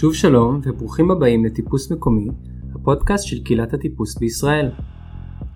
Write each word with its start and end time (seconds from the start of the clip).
שוב 0.00 0.14
שלום 0.14 0.60
וברוכים 0.64 1.10
הבאים 1.10 1.44
לטיפוס 1.44 1.92
מקומי, 1.92 2.28
הפודקאסט 2.74 3.26
של 3.26 3.42
קהילת 3.44 3.74
הטיפוס 3.74 4.18
בישראל. 4.18 4.70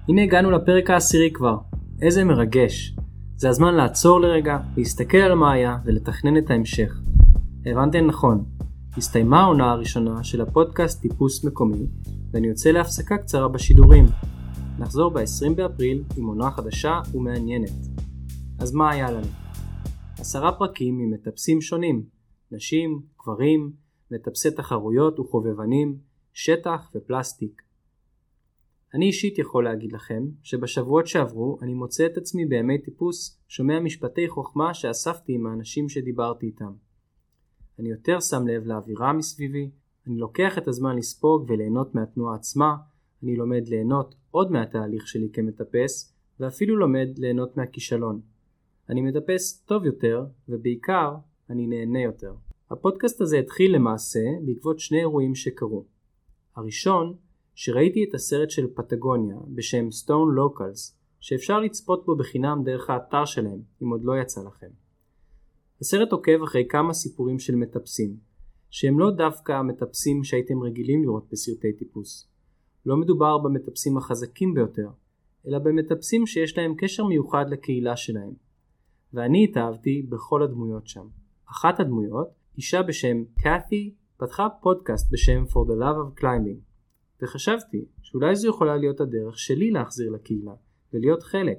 הנה 0.08 0.22
הגענו 0.22 0.50
לפרק 0.50 0.90
העשירי 0.90 1.30
כבר, 1.32 1.56
איזה 2.02 2.24
מרגש. 2.24 2.96
זה 3.36 3.48
הזמן 3.48 3.74
לעצור 3.74 4.20
לרגע, 4.20 4.58
להסתכל 4.76 5.18
על 5.18 5.34
מה 5.34 5.52
היה 5.52 5.78
ולתכנן 5.84 6.36
את 6.36 6.50
ההמשך. 6.50 7.00
הבנתם 7.66 8.06
נכון, 8.06 8.44
הסתיימה 8.96 9.40
העונה 9.40 9.70
הראשונה 9.70 10.24
של 10.24 10.40
הפודקאסט 10.40 11.02
טיפוס 11.02 11.44
מקומי, 11.44 11.86
ואני 12.32 12.46
יוצא 12.46 12.70
להפסקה 12.70 13.18
קצרה 13.18 13.48
בשידורים. 13.48 14.06
נחזור 14.78 15.10
ב-20 15.10 15.54
באפריל 15.56 16.02
עם 16.16 16.26
עונה 16.26 16.50
חדשה 16.50 17.00
ומעניינת. 17.14 17.88
אז 18.58 18.72
מה 18.72 18.90
היה 18.90 19.10
לנו? 19.10 19.28
עשרה 20.18 20.52
פרקים 20.52 20.98
עם 21.00 21.10
מטפסים 21.10 21.60
שונים, 21.60 22.02
נשים, 22.52 23.00
גברים, 23.22 23.83
מטפסי 24.10 24.50
תחרויות 24.50 25.20
וחובבנים, 25.20 25.98
שטח 26.32 26.90
ופלסטיק. 26.94 27.62
אני 28.94 29.06
אישית 29.06 29.38
יכול 29.38 29.64
להגיד 29.64 29.92
לכם 29.92 30.24
שבשבועות 30.42 31.06
שעברו 31.06 31.58
אני 31.62 31.74
מוצא 31.74 32.06
את 32.06 32.16
עצמי 32.16 32.46
בימי 32.46 32.78
טיפוס 32.78 33.40
שומע 33.48 33.80
משפטי 33.80 34.28
חוכמה 34.28 34.74
שאספתי 34.74 35.34
עם 35.34 35.46
האנשים 35.46 35.88
שדיברתי 35.88 36.46
איתם. 36.46 36.72
אני 37.78 37.90
יותר 37.90 38.20
שם 38.20 38.46
לב 38.46 38.66
לאווירה 38.66 39.12
מסביבי, 39.12 39.70
אני 40.06 40.18
לוקח 40.18 40.58
את 40.58 40.68
הזמן 40.68 40.96
לספוג 40.96 41.50
וליהנות 41.50 41.94
מהתנועה 41.94 42.34
עצמה, 42.34 42.76
אני 43.22 43.36
לומד 43.36 43.68
ליהנות 43.68 44.14
עוד 44.30 44.52
מהתהליך 44.52 45.08
שלי 45.08 45.28
כמטפס, 45.32 46.14
ואפילו 46.40 46.76
לומד 46.76 47.08
ליהנות 47.18 47.56
מהכישלון. 47.56 48.20
אני 48.88 49.00
מטפס 49.00 49.62
טוב 49.66 49.84
יותר, 49.84 50.26
ובעיקר, 50.48 51.14
אני 51.50 51.66
נהנה 51.66 52.02
יותר. 52.02 52.34
הפודקאסט 52.74 53.20
הזה 53.20 53.38
התחיל 53.38 53.74
למעשה 53.74 54.20
בעקבות 54.46 54.78
שני 54.78 54.98
אירועים 54.98 55.34
שקרו. 55.34 55.84
הראשון, 56.56 57.14
שראיתי 57.54 58.04
את 58.08 58.14
הסרט 58.14 58.50
של 58.50 58.66
פטגוניה 58.74 59.36
בשם 59.48 59.88
Stone 59.88 60.38
Locals, 60.38 60.94
שאפשר 61.20 61.60
לצפות 61.60 62.06
בו 62.06 62.16
בחינם 62.16 62.62
דרך 62.64 62.90
האתר 62.90 63.24
שלהם, 63.24 63.62
אם 63.82 63.90
עוד 63.90 64.04
לא 64.04 64.20
יצא 64.20 64.40
לכם. 64.40 64.66
הסרט 65.80 66.12
עוקב 66.12 66.42
אחרי 66.42 66.66
כמה 66.68 66.92
סיפורים 66.92 67.38
של 67.38 67.54
מטפסים, 67.54 68.16
שהם 68.70 68.98
לא 68.98 69.10
דווקא 69.10 69.52
המטפסים 69.52 70.24
שהייתם 70.24 70.62
רגילים 70.62 71.02
לראות 71.02 71.28
בסרטי 71.32 71.72
טיפוס. 71.72 72.28
לא 72.86 72.96
מדובר 72.96 73.38
במטפסים 73.38 73.96
החזקים 73.96 74.54
ביותר, 74.54 74.88
אלא 75.46 75.58
במטפסים 75.58 76.26
שיש 76.26 76.58
להם 76.58 76.74
קשר 76.78 77.04
מיוחד 77.04 77.44
לקהילה 77.50 77.96
שלהם. 77.96 78.32
ואני 79.12 79.44
התאהבתי 79.44 80.02
בכל 80.08 80.42
הדמויות 80.42 80.88
שם. 80.88 81.06
אחת 81.50 81.80
הדמויות, 81.80 82.43
אישה 82.56 82.82
בשם 82.82 83.24
קאתי, 83.42 83.94
פתחה 84.16 84.48
פודקאסט 84.60 85.12
בשם 85.12 85.44
For 85.44 85.68
the 85.68 85.80
Love 85.80 86.18
of 86.18 86.20
Climbing, 86.20 86.60
וחשבתי 87.22 87.84
שאולי 88.02 88.36
זו 88.36 88.48
יכולה 88.48 88.76
להיות 88.76 89.00
הדרך 89.00 89.38
שלי 89.38 89.70
להחזיר 89.70 90.10
לקהילה, 90.10 90.52
ולהיות 90.92 91.22
חלק. 91.22 91.58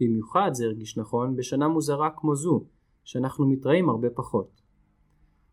במיוחד 0.00 0.50
זה 0.52 0.64
הרגיש 0.64 0.98
נכון 0.98 1.36
בשנה 1.36 1.68
מוזרה 1.68 2.10
כמו 2.16 2.34
זו, 2.34 2.64
שאנחנו 3.04 3.46
מתראים 3.46 3.88
הרבה 3.88 4.10
פחות. 4.10 4.60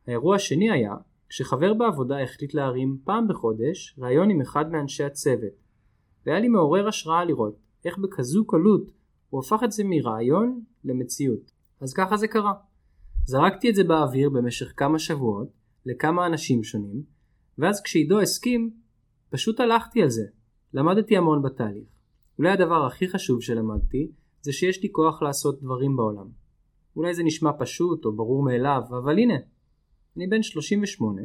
האירוע 0.07 0.35
השני 0.35 0.71
היה 0.71 0.95
כשחבר 1.29 1.73
בעבודה 1.73 2.23
החליט 2.23 2.53
להרים 2.53 2.97
פעם 3.03 3.27
בחודש 3.27 3.95
ראיון 3.99 4.29
עם 4.29 4.41
אחד 4.41 4.71
מאנשי 4.71 5.03
הצוות, 5.03 5.53
והיה 6.25 6.39
לי 6.39 6.47
מעורר 6.47 6.87
השראה 6.87 7.25
לראות 7.25 7.59
איך 7.85 7.97
בכזו 7.97 8.45
קלות 8.45 8.91
הוא 9.29 9.39
הפך 9.39 9.59
את 9.63 9.71
זה 9.71 9.83
מרעיון 9.85 10.63
למציאות. 10.83 11.51
אז 11.81 11.93
ככה 11.93 12.17
זה 12.17 12.27
קרה. 12.27 12.53
זרקתי 13.25 13.69
את 13.69 13.75
זה 13.75 13.83
באוויר 13.83 14.29
במשך 14.29 14.73
כמה 14.77 14.99
שבועות 14.99 15.47
לכמה 15.85 16.25
אנשים 16.25 16.63
שונים, 16.63 17.03
ואז 17.57 17.81
כשעידו 17.81 18.21
הסכים, 18.21 18.71
פשוט 19.29 19.59
הלכתי 19.59 20.01
על 20.01 20.09
זה. 20.09 20.23
למדתי 20.73 21.17
המון 21.17 21.41
בתהליך. 21.41 21.87
אולי 22.37 22.49
הדבר 22.49 22.85
הכי 22.85 23.07
חשוב 23.07 23.41
שלמדתי 23.41 24.11
זה 24.41 24.53
שיש 24.53 24.83
לי 24.83 24.89
כוח 24.91 25.21
לעשות 25.21 25.61
דברים 25.61 25.95
בעולם. 25.95 26.27
אולי 26.95 27.13
זה 27.13 27.23
נשמע 27.23 27.51
פשוט 27.59 28.05
או 28.05 28.15
ברור 28.15 28.43
מאליו, 28.43 28.81
אבל 28.89 29.17
הנה, 29.17 29.33
אני 30.17 30.27
בן 30.27 30.43
38, 30.43 31.21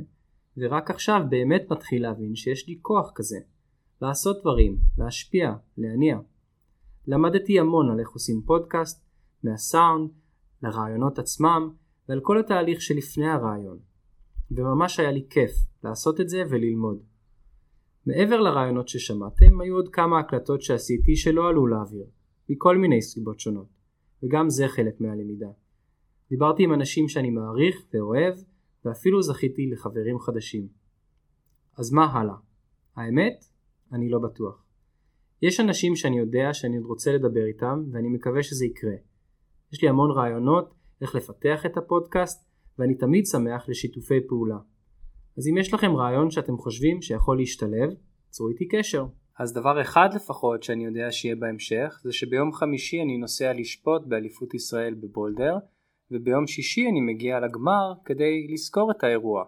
ורק 0.57 0.91
עכשיו 0.91 1.21
באמת 1.29 1.63
מתחיל 1.71 2.03
להבין 2.03 2.35
שיש 2.35 2.69
לי 2.69 2.79
כוח 2.83 3.13
כזה. 3.15 3.39
לעשות 4.03 4.41
דברים, 4.41 4.79
להשפיע, 4.99 5.55
להניע. 5.79 6.19
למדתי 7.07 7.61
המון 7.61 7.91
על 7.91 8.01
איך 8.01 8.11
עושים 8.11 8.43
פודקאסט, 8.47 9.05
מהסאונד, 9.45 10.11
לרעיונות 10.63 11.19
עצמם, 11.19 11.71
ועל 12.09 12.21
כל 12.21 12.39
התהליך 12.41 12.81
שלפני 12.81 13.29
הרעיון. 13.29 13.79
וממש 14.51 15.01
היה 15.01 15.11
לי 15.11 15.27
כיף 15.31 15.51
לעשות 15.85 16.21
את 16.21 16.29
זה 16.29 16.43
וללמוד. 16.51 17.03
מעבר 18.07 18.41
לרעיונות 18.41 18.89
ששמעתם, 18.89 19.61
היו 19.61 19.75
עוד 19.77 19.89
כמה 19.89 20.19
הקלטות 20.19 20.63
שעשיתי 20.63 21.17
שלא 21.17 21.49
עלו 21.49 21.67
לאוויר, 21.67 22.07
מכל 22.49 22.77
מיני 22.79 23.03
סיבות 23.03 23.41
שונות, 23.41 23.67
וגם 24.23 24.51
זה 24.51 24.69
חלק 24.69 25.01
מהלמידה. 25.01 25.49
דיברתי 26.31 26.65
עם 26.65 26.73
אנשים 26.73 27.09
שאני 27.09 27.31
מעריך 27.31 27.77
ואוהב, 27.95 28.35
ואפילו 28.85 29.23
זכיתי 29.23 29.71
לחברים 29.71 30.19
חדשים. 30.19 30.69
אז 31.79 31.93
מה 31.93 32.05
הלאה? 32.05 32.35
האמת? 32.97 33.45
אני 33.93 34.09
לא 34.09 34.19
בטוח. 34.19 34.65
יש 35.43 35.61
אנשים 35.61 35.97
שאני 35.97 36.19
יודע 36.19 36.55
שאני 36.55 36.77
עוד 36.77 36.87
רוצה 36.87 37.13
לדבר 37.13 37.45
איתם, 37.47 37.85
ואני 37.93 38.09
מקווה 38.09 38.43
שזה 38.43 38.67
יקרה. 38.67 38.95
יש 39.73 39.83
לי 39.83 39.89
המון 39.89 40.11
רעיונות 40.11 40.75
איך 41.01 41.15
לפתח 41.15 41.67
את 41.67 41.77
הפודקאסט, 41.77 42.47
ואני 42.79 42.95
תמיד 42.95 43.27
שמח 43.27 43.69
לשיתופי 43.69 44.21
פעולה. 44.29 44.59
אז 45.39 45.49
אם 45.49 45.59
יש 45.59 45.75
לכם 45.75 45.97
רעיון 45.97 46.31
שאתם 46.31 46.59
חושבים 46.59 47.03
שיכול 47.03 47.37
להשתלב, 47.37 47.91
צרו 48.31 48.49
איתי 48.49 48.69
קשר. 48.69 49.07
אז 49.39 49.53
דבר 49.53 49.81
אחד 49.81 50.09
לפחות 50.15 50.63
שאני 50.63 50.85
יודע 50.85 51.11
שיהיה 51.11 51.37
בהמשך, 51.37 52.01
זה 52.03 52.13
שביום 52.13 52.53
חמישי 52.53 53.03
אני 53.03 53.19
נוסע 53.19 53.53
לשפוט 53.53 54.03
באליפות 54.07 54.55
ישראל 54.55 54.95
בבולדר, 54.95 55.57
וביום 56.11 56.47
שישי 56.47 56.87
אני 56.91 57.01
מגיע 57.01 57.41
לגמר 57.41 57.93
כדי 58.05 58.47
לזכור 58.53 58.91
את 58.91 59.05
האירוע. 59.05 59.45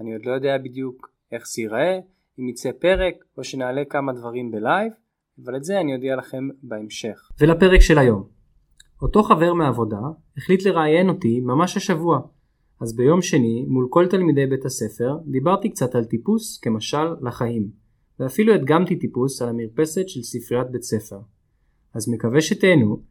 אני 0.00 0.12
עוד 0.12 0.26
לא 0.26 0.32
יודע 0.32 0.58
בדיוק 0.58 1.08
איך 1.32 1.46
זה 1.46 1.62
ייראה, 1.62 1.98
אם 2.38 2.48
יצא 2.48 2.70
פרק 2.80 3.14
או 3.38 3.44
שנעלה 3.44 3.82
כמה 3.90 4.12
דברים 4.12 4.50
בלייב, 4.50 4.92
אבל 5.44 5.56
את 5.56 5.64
זה 5.64 5.80
אני 5.80 5.94
אודיע 5.94 6.16
לכם 6.16 6.48
בהמשך. 6.62 7.30
ולפרק 7.40 7.80
של 7.80 7.98
היום. 7.98 8.33
אותו 9.04 9.22
חבר 9.22 9.54
מהעבודה 9.54 10.00
החליט 10.36 10.66
לראיין 10.66 11.08
אותי 11.08 11.40
ממש 11.40 11.76
השבוע. 11.76 12.20
אז 12.80 12.96
ביום 12.96 13.22
שני, 13.22 13.64
מול 13.68 13.86
כל 13.90 14.06
תלמידי 14.06 14.46
בית 14.46 14.64
הספר, 14.64 15.16
דיברתי 15.26 15.70
קצת 15.70 15.94
על 15.94 16.04
טיפוס 16.04 16.58
כמשל 16.58 17.14
לחיים. 17.20 17.70
ואפילו 18.20 18.54
הדגמתי 18.54 18.96
טיפוס 18.96 19.42
על 19.42 19.48
המרפסת 19.48 20.08
של 20.08 20.22
ספריית 20.22 20.70
בית 20.70 20.82
ספר. 20.82 21.18
אז 21.94 22.08
מקווה 22.08 22.40
שתהנו, 22.40 23.02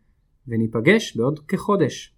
וניפגש 0.47 1.17
בעוד 1.17 1.39
כחודש. 1.39 2.15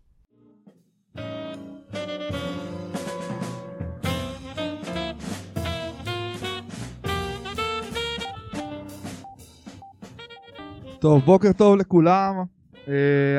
טוב, 10.99 11.21
בוקר 11.25 11.53
טוב 11.57 11.75
לכולם. 11.75 12.54
Uh, 12.85 12.87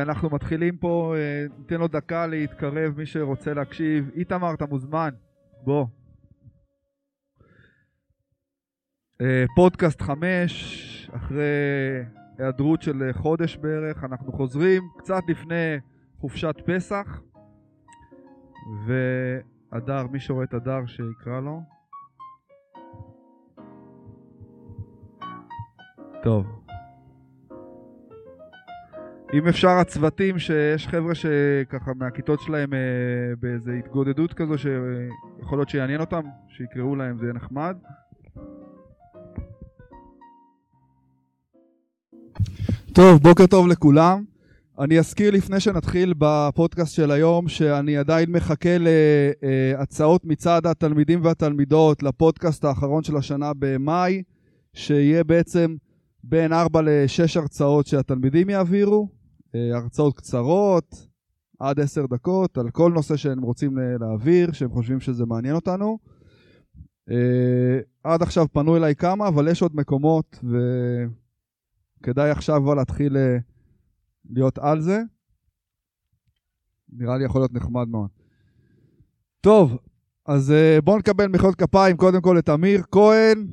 אנחנו 0.03 0.31
מתחילים 0.31 0.77
פה, 0.77 1.15
uh, 1.17 1.53
ניתן 1.59 1.77
לו 1.77 1.89
דקה 1.89 2.27
להתקרב, 2.27 2.95
מי 2.97 3.07
שרוצה 3.07 3.55
להקשיב. 3.55 4.11
איתמר, 4.15 4.55
אתה 4.55 4.67
מוזמן. 4.67 5.11
בוא. 5.65 5.87
Uh, 9.23 9.25
פודקאסט 9.57 10.03
חמש, 10.03 11.11
אחרי 11.17 11.45
היעדרות 12.39 12.83
של 12.83 13.11
חודש 13.13 13.57
בערך, 13.57 14.05
אנחנו 14.05 14.33
חוזרים 14.33 14.83
קצת 14.99 15.23
לפני 15.29 15.77
חופשת 16.21 16.55
פסח. 16.67 17.21
והדר, 18.87 20.07
מי 20.07 20.21
שרואה 20.21 20.45
את 20.45 20.55
הדר 20.55 20.87
שיקרא 20.87 21.41
לו. 21.41 21.61
טוב. 26.23 26.66
אם 29.35 29.49
אפשר 29.49 29.69
הצוותים, 29.69 30.39
שיש 30.39 30.89
חבר'ה 30.89 31.15
שככה 31.15 31.93
מהכיתות 31.97 32.41
שלהם 32.41 32.75
אה, 32.75 32.79
באיזה 33.41 33.73
התגודדות 33.73 34.33
כזו 34.33 34.55
שיכול 34.59 35.59
להיות 35.59 35.69
שיעניין 35.69 36.01
אותם, 36.01 36.23
שיקראו 36.49 36.97
להם, 36.97 37.19
זה 37.19 37.25
יהיה 37.25 37.35
נחמד. 37.35 37.77
טוב, 42.93 43.23
בוקר 43.23 43.47
טוב 43.47 43.67
לכולם. 43.69 44.25
אני 44.79 44.99
אזכיר 44.99 45.31
לפני 45.31 45.61
שנתחיל 45.61 46.15
בפודקאסט 46.19 46.95
של 46.95 47.11
היום 47.11 47.49
שאני 47.49 47.97
עדיין 47.97 48.31
מחכה 48.31 48.77
להצעות 48.79 50.25
מצד 50.25 50.67
התלמידים 50.67 51.25
והתלמידות 51.25 52.03
לפודקאסט 52.03 52.65
האחרון 52.65 53.03
של 53.03 53.17
השנה 53.17 53.53
במאי, 53.59 54.23
שיהיה 54.75 55.25
בעצם 55.25 55.77
בין 56.25 56.53
4 56.53 56.81
ל-6 56.83 57.41
הרצאות 57.41 57.87
שהתלמידים 57.87 58.51
יעבירו, 58.51 59.16
הרצאות 59.75 60.17
קצרות, 60.17 61.07
עד 61.59 61.81
10 61.81 62.07
דקות, 62.07 62.59
על 62.59 62.71
כל 62.71 62.93
נושא 62.93 63.17
שהם 63.17 63.43
רוצים 63.43 63.79
להעביר, 64.01 64.53
שהם 64.53 64.71
חושבים 64.71 65.01
שזה 65.01 65.27
מעניין 65.27 65.55
אותנו. 65.55 65.99
אה, 67.11 67.79
עד 68.05 68.23
עכשיו 68.23 68.47
פנו 68.53 68.77
אליי 68.77 68.95
כמה, 68.95 69.29
אבל 69.29 69.49
יש 69.49 69.63
עוד 69.63 69.77
מקומות, 69.77 70.39
וכדאי 72.03 72.31
עכשיו 72.31 72.61
כבר 72.63 72.75
להתחיל 72.75 73.17
אה, 73.17 73.37
להיות 74.31 74.59
על 74.59 74.81
זה. 74.81 75.03
נראה 76.93 77.19
לי 77.19 77.25
יכול 77.25 77.41
להיות 77.41 77.53
נחמד 77.53 77.89
מאוד. 77.89 78.09
טוב, 79.41 79.79
אז 80.27 80.51
אה, 80.51 80.79
בואו 80.85 80.99
נקבל 80.99 81.27
מחיאות 81.29 81.55
כפיים 81.55 81.97
קודם 81.97 82.21
כל 82.21 82.39
את 82.39 82.49
אמיר 82.49 82.83
כהן, 82.91 83.47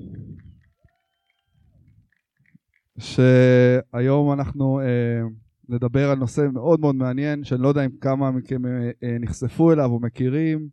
שהיום 2.97 4.33
אנחנו 4.33 4.79
אה, 4.79 5.21
נדבר 5.69 6.09
על 6.09 6.17
נושא 6.17 6.47
מאוד 6.53 6.79
מאוד 6.79 6.95
מעניין, 6.95 7.43
שאני 7.43 7.61
לא 7.61 7.67
יודע 7.67 7.85
אם 7.85 7.91
כמה 8.01 8.31
מכם 8.31 8.65
אה, 8.65 8.91
אה, 9.03 9.17
נחשפו 9.19 9.71
אליו 9.71 9.89
או 9.89 9.99
מכירים, 9.99 10.69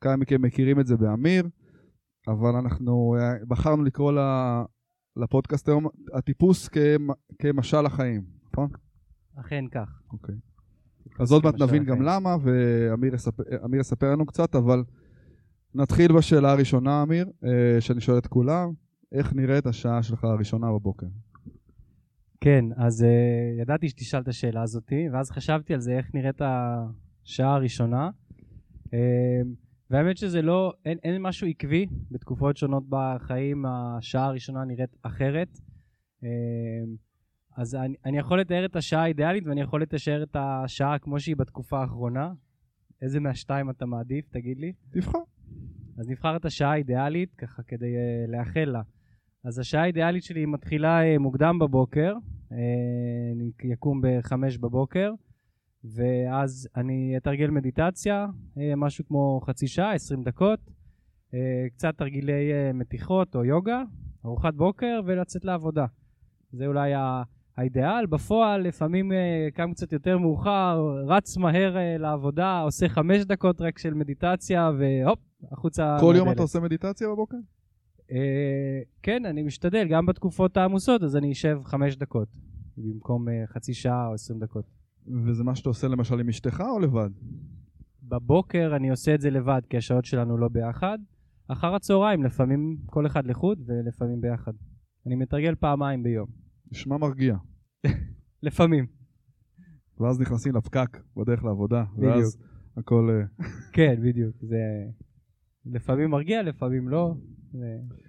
כמה 0.00 0.16
מכם 0.16 0.42
מכירים 0.42 0.80
את 0.80 0.86
זה 0.86 0.96
באמיר, 0.96 1.48
אבל 2.28 2.54
אנחנו 2.54 3.16
אה, 3.20 3.34
בחרנו 3.48 3.84
לקרוא 3.84 4.12
לפודקאסט 5.16 5.68
היום 5.68 5.86
הטיפוס 6.14 6.68
כמשל 7.38 7.86
החיים, 7.86 8.22
נכון? 8.52 8.68
אכן 9.40 9.64
כך. 9.72 10.02
אוקיי. 10.12 10.34
אז 11.20 11.32
עוד 11.32 11.44
מעט 11.44 11.54
נבין 11.60 11.84
גם 11.84 12.02
למה, 12.02 12.36
ואמיר 12.42 13.14
יספר, 13.14 13.42
יספר 13.80 14.12
לנו 14.12 14.26
קצת, 14.26 14.54
אבל 14.54 14.84
נתחיל 15.74 16.12
בשאלה 16.12 16.52
הראשונה, 16.52 17.02
אמיר, 17.02 17.26
שאני 17.80 18.00
שואל 18.00 18.18
את 18.18 18.26
כולם, 18.26 18.72
איך 19.12 19.34
נראית 19.34 19.66
השעה 19.66 20.02
שלך 20.02 20.24
הראשונה 20.24 20.72
בבוקר? 20.72 21.06
כן, 22.40 22.64
אז 22.76 23.02
uh, 23.02 23.60
ידעתי 23.62 23.88
שתשאל 23.88 24.20
את 24.20 24.28
השאלה 24.28 24.62
הזאתי, 24.62 25.08
ואז 25.12 25.30
חשבתי 25.30 25.74
על 25.74 25.80
זה, 25.80 25.96
איך 25.96 26.14
נראית 26.14 26.40
השעה 26.40 27.54
הראשונה. 27.54 28.10
Uh, 28.86 28.90
והאמת 29.90 30.16
שזה 30.16 30.42
לא, 30.42 30.72
אין, 30.84 30.98
אין 31.02 31.22
משהו 31.22 31.48
עקבי, 31.48 31.86
בתקופות 32.10 32.56
שונות 32.56 32.84
בחיים 32.88 33.66
השעה 33.66 34.26
הראשונה 34.26 34.64
נראית 34.64 34.96
אחרת. 35.02 35.48
Uh, 36.22 36.26
אז 37.56 37.74
אני, 37.74 37.94
אני 38.04 38.18
יכול 38.18 38.40
לתאר 38.40 38.64
את 38.64 38.76
השעה 38.76 39.02
האידיאלית 39.02 39.46
ואני 39.46 39.60
יכול 39.60 39.82
לתאר 39.82 40.22
את 40.22 40.36
השעה 40.38 40.98
כמו 40.98 41.20
שהיא 41.20 41.36
בתקופה 41.36 41.80
האחרונה. 41.80 42.32
איזה 43.02 43.20
מהשתיים 43.20 43.70
אתה 43.70 43.86
מעדיף, 43.86 44.28
תגיד 44.28 44.58
לי? 44.58 44.72
תבחר. 44.90 45.18
אז 45.98 46.08
נבחר 46.08 46.36
את 46.36 46.44
השעה 46.44 46.72
האידיאלית, 46.72 47.34
ככה 47.34 47.62
כדי 47.62 47.94
uh, 47.96 48.30
לאחל 48.30 48.64
לה. 48.64 48.82
אז 49.46 49.58
השעה 49.58 49.82
האידיאלית 49.82 50.24
שלי 50.24 50.46
מתחילה 50.46 51.00
uh, 51.00 51.18
מוקדם 51.18 51.58
בבוקר, 51.58 52.14
uh, 52.14 52.54
אני 53.32 53.74
אקום 53.74 54.00
בחמש 54.02 54.58
בבוקר, 54.58 55.12
ואז 55.84 56.68
אני 56.76 57.14
אתרגל 57.16 57.50
מדיטציה, 57.50 58.26
uh, 58.26 58.60
משהו 58.76 59.04
כמו 59.06 59.40
חצי 59.44 59.66
שעה, 59.66 59.92
עשרים 59.92 60.22
דקות, 60.22 60.60
קצת 61.72 61.98
תרגילי 61.98 62.50
מתיחות 62.74 63.36
או 63.36 63.44
יוגה, 63.44 63.82
ארוחת 64.24 64.54
בוקר 64.54 65.00
ולצאת 65.06 65.44
לעבודה. 65.44 65.86
זה 66.52 66.66
אולי 66.66 66.94
ה... 66.94 67.22
האידיאל. 67.56 68.06
בפועל 68.06 68.60
לפעמים 68.60 69.12
קם 69.54 69.72
קצת 69.72 69.92
יותר 69.92 70.18
מאוחר, 70.18 70.80
רץ 71.06 71.36
מהר 71.36 71.76
לעבודה, 71.98 72.60
עושה 72.60 72.88
חמש 72.88 73.24
דקות 73.24 73.60
רק 73.60 73.78
של 73.78 73.94
מדיטציה, 73.94 74.70
והופ, 74.78 75.18
החוצה. 75.52 75.96
כל 76.00 76.14
יום 76.16 76.30
אתה 76.30 76.42
עושה 76.42 76.60
מדיטציה 76.60 77.08
בבוקר? 77.08 77.36
Uh, 78.08 78.12
כן, 79.02 79.26
אני 79.26 79.42
משתדל, 79.42 79.88
גם 79.88 80.06
בתקופות 80.06 80.56
העמוסות, 80.56 81.02
אז 81.02 81.16
אני 81.16 81.32
אשב 81.32 81.58
חמש 81.64 81.96
דקות, 81.96 82.28
במקום 82.76 83.28
uh, 83.28 83.30
חצי 83.46 83.74
שעה 83.74 84.06
או 84.06 84.14
עשרים 84.14 84.40
דקות. 84.40 84.64
וזה 85.26 85.44
מה 85.44 85.54
שאתה 85.54 85.68
עושה 85.68 85.88
למשל 85.88 86.20
עם 86.20 86.28
אשתך 86.28 86.62
או 86.70 86.78
לבד? 86.78 87.10
בבוקר 88.02 88.72
אני 88.76 88.90
עושה 88.90 89.14
את 89.14 89.20
זה 89.20 89.30
לבד, 89.30 89.60
כי 89.70 89.76
השעות 89.76 90.04
שלנו 90.04 90.38
לא 90.38 90.48
ביחד. 90.48 90.98
אחר 91.48 91.74
הצהריים, 91.74 92.24
לפעמים 92.24 92.76
כל 92.86 93.06
אחד 93.06 93.26
לחוד 93.26 93.58
ולפעמים 93.66 94.20
ביחד. 94.20 94.52
אני 95.06 95.14
מתרגל 95.14 95.54
פעמיים 95.54 96.02
ביום. 96.02 96.26
נשמע 96.72 96.96
מרגיע. 96.96 97.36
לפעמים. 98.42 98.86
ואז 100.00 100.20
נכנסים 100.20 100.56
לפקק 100.56 100.98
בדרך 101.16 101.44
לעבודה. 101.44 101.84
בדיוק. 101.96 102.14
ואז 102.14 102.38
הכל... 102.76 103.10
אה, 103.10 103.46
כן, 103.72 103.94
בדיוק. 104.02 104.36
זה 104.40 104.56
לפעמים 105.72 106.10
מרגיע, 106.10 106.42
לפעמים 106.42 106.88
לא. 106.88 107.14
ו... 107.54 107.58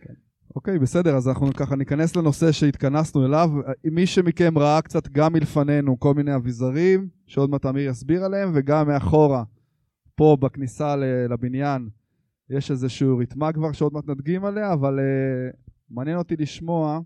כן. 0.02 0.14
אוקיי, 0.56 0.80
בסדר, 0.80 1.16
אז 1.16 1.28
אנחנו 1.28 1.54
ככה 1.54 1.76
ניכנס 1.76 2.16
לנושא 2.16 2.52
שהתכנסנו 2.52 3.26
אליו. 3.26 3.50
מי 3.84 4.06
שמכם 4.06 4.58
ראה 4.58 4.82
קצת 4.82 5.08
גם 5.08 5.34
מלפנינו 5.34 6.00
כל 6.00 6.14
מיני 6.14 6.36
אביזרים, 6.36 7.08
שעוד 7.28 7.50
מעט 7.50 7.66
אמיר 7.66 7.90
יסביר 7.90 8.24
עליהם, 8.24 8.52
וגם 8.54 8.88
מאחורה, 8.88 9.44
פה 10.16 10.38
בכניסה 10.40 10.96
לבניין, 11.30 11.90
יש 12.50 12.72
איזושהי 12.72 13.08
ריתמה 13.08 13.54
כבר 13.54 13.72
שעוד 13.72 13.94
מעט 13.94 14.08
נדגים 14.08 14.46
עליה, 14.46 14.74
אבל 14.74 15.00
uh, 15.00 15.58
מעניין 15.90 16.18
אותי 16.18 16.36
לשמוע 16.36 17.00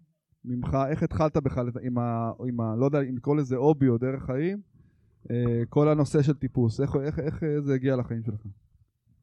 ממך, 0.46 0.78
איך 0.90 1.04
התחלת 1.04 1.38
בכלל 1.38 1.70
עם 1.82 1.98
ה... 1.98 2.32
עם 2.48 2.60
ה 2.60 2.76
לא 2.76 2.86
יודע 2.86 3.02
אם 3.02 3.16
לקרוא 3.16 3.36
לזה 3.36 3.56
הובי 3.56 3.88
או 3.88 3.98
דרך 3.98 4.24
חיים, 4.24 4.58
אה, 5.32 5.64
כל 5.70 5.88
הנושא 5.88 6.22
של 6.22 6.34
טיפוס, 6.34 6.82
איך, 6.82 6.96
איך, 6.96 7.20
איך 7.20 7.44
זה 7.60 7.74
הגיע 7.74 7.96
לחיים 7.96 8.24
שלך? 8.24 8.42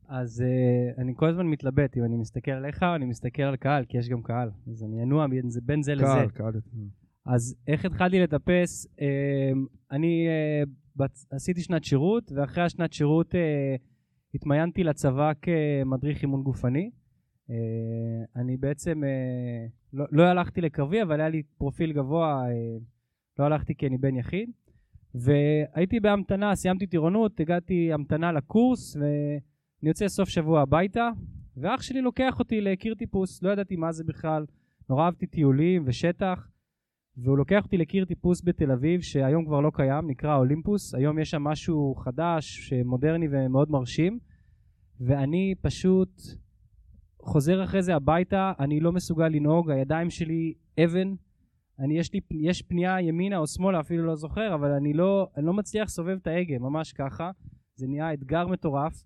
אז 0.09 0.45
uh, 0.47 1.01
אני 1.01 1.13
כל 1.17 1.29
הזמן 1.29 1.47
מתלבט 1.47 1.97
אם 1.97 2.05
אני 2.05 2.17
מסתכל 2.17 2.51
עליך 2.51 2.83
או 2.83 2.95
אני 2.95 3.05
מסתכל 3.07 3.43
על 3.43 3.57
קהל, 3.57 3.85
כי 3.85 3.99
יש 3.99 4.09
גם 4.09 4.23
קהל, 4.23 4.51
אז 4.71 4.85
אני 4.85 5.03
אנוע 5.03 5.27
בין 5.27 5.51
זה, 5.51 5.61
בין 5.65 5.83
זה 5.83 5.93
קהל, 5.99 6.25
לזה. 6.25 6.33
קהל, 6.33 6.53
קהל. 6.53 6.61
אז 7.27 7.57
איך 7.67 7.85
התחלתי 7.85 8.21
לטפס? 8.21 8.87
Uh, 8.87 9.01
אני 9.91 10.27
uh, 10.29 10.69
בצ... 10.97 11.27
עשיתי 11.33 11.61
שנת 11.61 11.85
שירות, 11.85 12.33
ואחרי 12.33 12.65
השנת 12.65 12.93
שירות 12.93 13.35
uh, 13.35 13.39
התמיינתי 14.35 14.85
לצבא 14.85 15.33
כמדריך 15.43 16.23
אימון 16.23 16.43
גופני. 16.43 16.91
Uh, 16.91 17.53
אני 18.37 18.57
בעצם 18.57 19.03
uh, 19.03 19.71
לא, 19.93 20.05
לא 20.11 20.23
הלכתי 20.23 20.61
לקרבי, 20.61 21.03
אבל 21.03 21.21
היה 21.21 21.29
לי 21.29 21.43
פרופיל 21.59 21.93
גבוה, 21.93 22.43
uh, 22.47 22.83
לא 23.39 23.45
הלכתי 23.45 23.75
כי 23.75 23.87
אני 23.87 23.99
בן 23.99 24.17
יחיד. 24.17 24.51
והייתי 25.15 26.01
בהמתנה, 26.01 26.55
סיימתי 26.55 26.87
טירונות, 26.87 27.41
הגעתי 27.41 27.93
המתנה 27.93 28.33
לקורס, 28.33 28.97
ואני 29.83 29.89
יוצא 29.89 30.09
סוף 30.09 30.29
שבוע 30.29 30.61
הביתה, 30.61 31.11
ואח 31.57 31.83
שלי 31.83 32.01
לוקח 32.01 32.39
אותי 32.39 32.61
לקיר 32.61 32.95
טיפוס, 32.95 33.43
לא 33.43 33.51
ידעתי 33.51 33.77
מה 33.77 33.93
זה 33.93 34.05
בכלל, 34.05 34.47
נורא 34.91 35.05
אהבתי 35.05 35.27
טיולים 35.27 35.83
ושטח, 35.87 36.49
והוא 37.17 37.39
לוקח 37.39 37.65
אותי 37.65 37.77
לקיר 37.77 38.05
טיפוס 38.05 38.43
בתל 38.45 38.71
אביב, 38.71 39.01
שהיום 39.01 39.45
כבר 39.45 39.61
לא 39.61 39.71
קיים, 39.75 40.11
נקרא 40.11 40.37
אולימפוס, 40.37 40.95
היום 40.95 41.19
יש 41.19 41.31
שם 41.31 41.43
משהו 41.43 41.95
חדש, 41.95 42.73
מודרני 42.85 43.27
ומאוד 43.31 43.71
מרשים, 43.71 44.19
ואני 45.01 45.55
פשוט 45.61 46.23
חוזר 47.23 47.65
אחרי 47.65 47.83
זה 47.83 47.95
הביתה, 47.95 48.53
אני 48.59 48.81
לא 48.81 48.93
מסוגל 48.93 49.29
לנהוג, 49.29 49.71
הידיים 49.71 50.11
שלי 50.11 50.55
אבן, 50.85 51.15
אני 51.79 51.99
יש 51.99 52.13
לי, 52.13 52.21
יש 52.31 52.63
פנייה 52.63 53.01
ימינה 53.01 53.39
או 53.39 53.47
שמאלה, 53.47 53.81
אפילו 53.81 54.07
לא 54.07 54.17
זוכר, 54.17 54.55
אבל 54.55 54.71
אני 54.71 54.93
לא, 54.93 55.29
אני 55.37 55.47
לא 55.47 55.53
מצליח 55.53 55.85
לסובב 55.85 56.19
את 56.23 56.27
ההגה, 56.27 56.59
ממש 56.59 56.93
ככה, 56.93 57.31
זה 57.75 57.87
נהיה 57.87 58.13
אתגר 58.13 58.47
מטורף, 58.47 59.05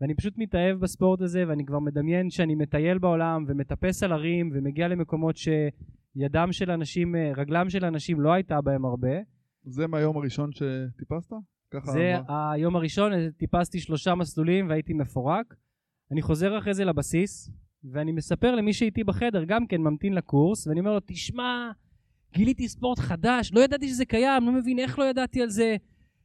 ואני 0.00 0.14
פשוט 0.14 0.34
מתאהב 0.36 0.78
בספורט 0.78 1.20
הזה, 1.20 1.44
ואני 1.48 1.64
כבר 1.64 1.78
מדמיין 1.78 2.30
שאני 2.30 2.54
מטייל 2.54 2.98
בעולם 2.98 3.44
ומטפס 3.48 4.02
על 4.02 4.12
הרים 4.12 4.50
ומגיע 4.54 4.88
למקומות 4.88 5.36
שידם 5.36 6.52
של 6.52 6.70
אנשים, 6.70 7.14
רגלם 7.36 7.70
של 7.70 7.84
אנשים 7.84 8.20
לא 8.20 8.32
הייתה 8.32 8.60
בהם 8.60 8.84
הרבה. 8.84 9.16
זה 9.64 9.86
מהיום 9.86 10.16
הראשון 10.16 10.50
שטיפסת? 10.52 11.32
זה 11.84 12.14
מה... 12.28 12.52
היום 12.52 12.76
הראשון, 12.76 13.12
טיפסתי 13.30 13.80
שלושה 13.80 14.14
מסלולים 14.14 14.68
והייתי 14.68 14.92
מפורק. 14.92 15.54
אני 16.12 16.22
חוזר 16.22 16.58
אחרי 16.58 16.74
זה 16.74 16.84
לבסיס, 16.84 17.50
ואני 17.84 18.12
מספר 18.12 18.54
למי 18.54 18.72
שאיתי 18.72 19.04
בחדר, 19.04 19.44
גם 19.44 19.66
כן 19.66 19.80
ממתין 19.80 20.12
לקורס, 20.14 20.66
ואני 20.66 20.80
אומר 20.80 20.92
לו, 20.92 21.00
תשמע, 21.06 21.70
גיליתי 22.32 22.68
ספורט 22.68 22.98
חדש, 22.98 23.52
לא 23.52 23.60
ידעתי 23.60 23.88
שזה 23.88 24.04
קיים, 24.04 24.46
לא 24.46 24.52
מבין 24.52 24.78
איך 24.78 24.98
לא 24.98 25.04
ידעתי 25.04 25.42
על 25.42 25.48
זה, 25.48 25.76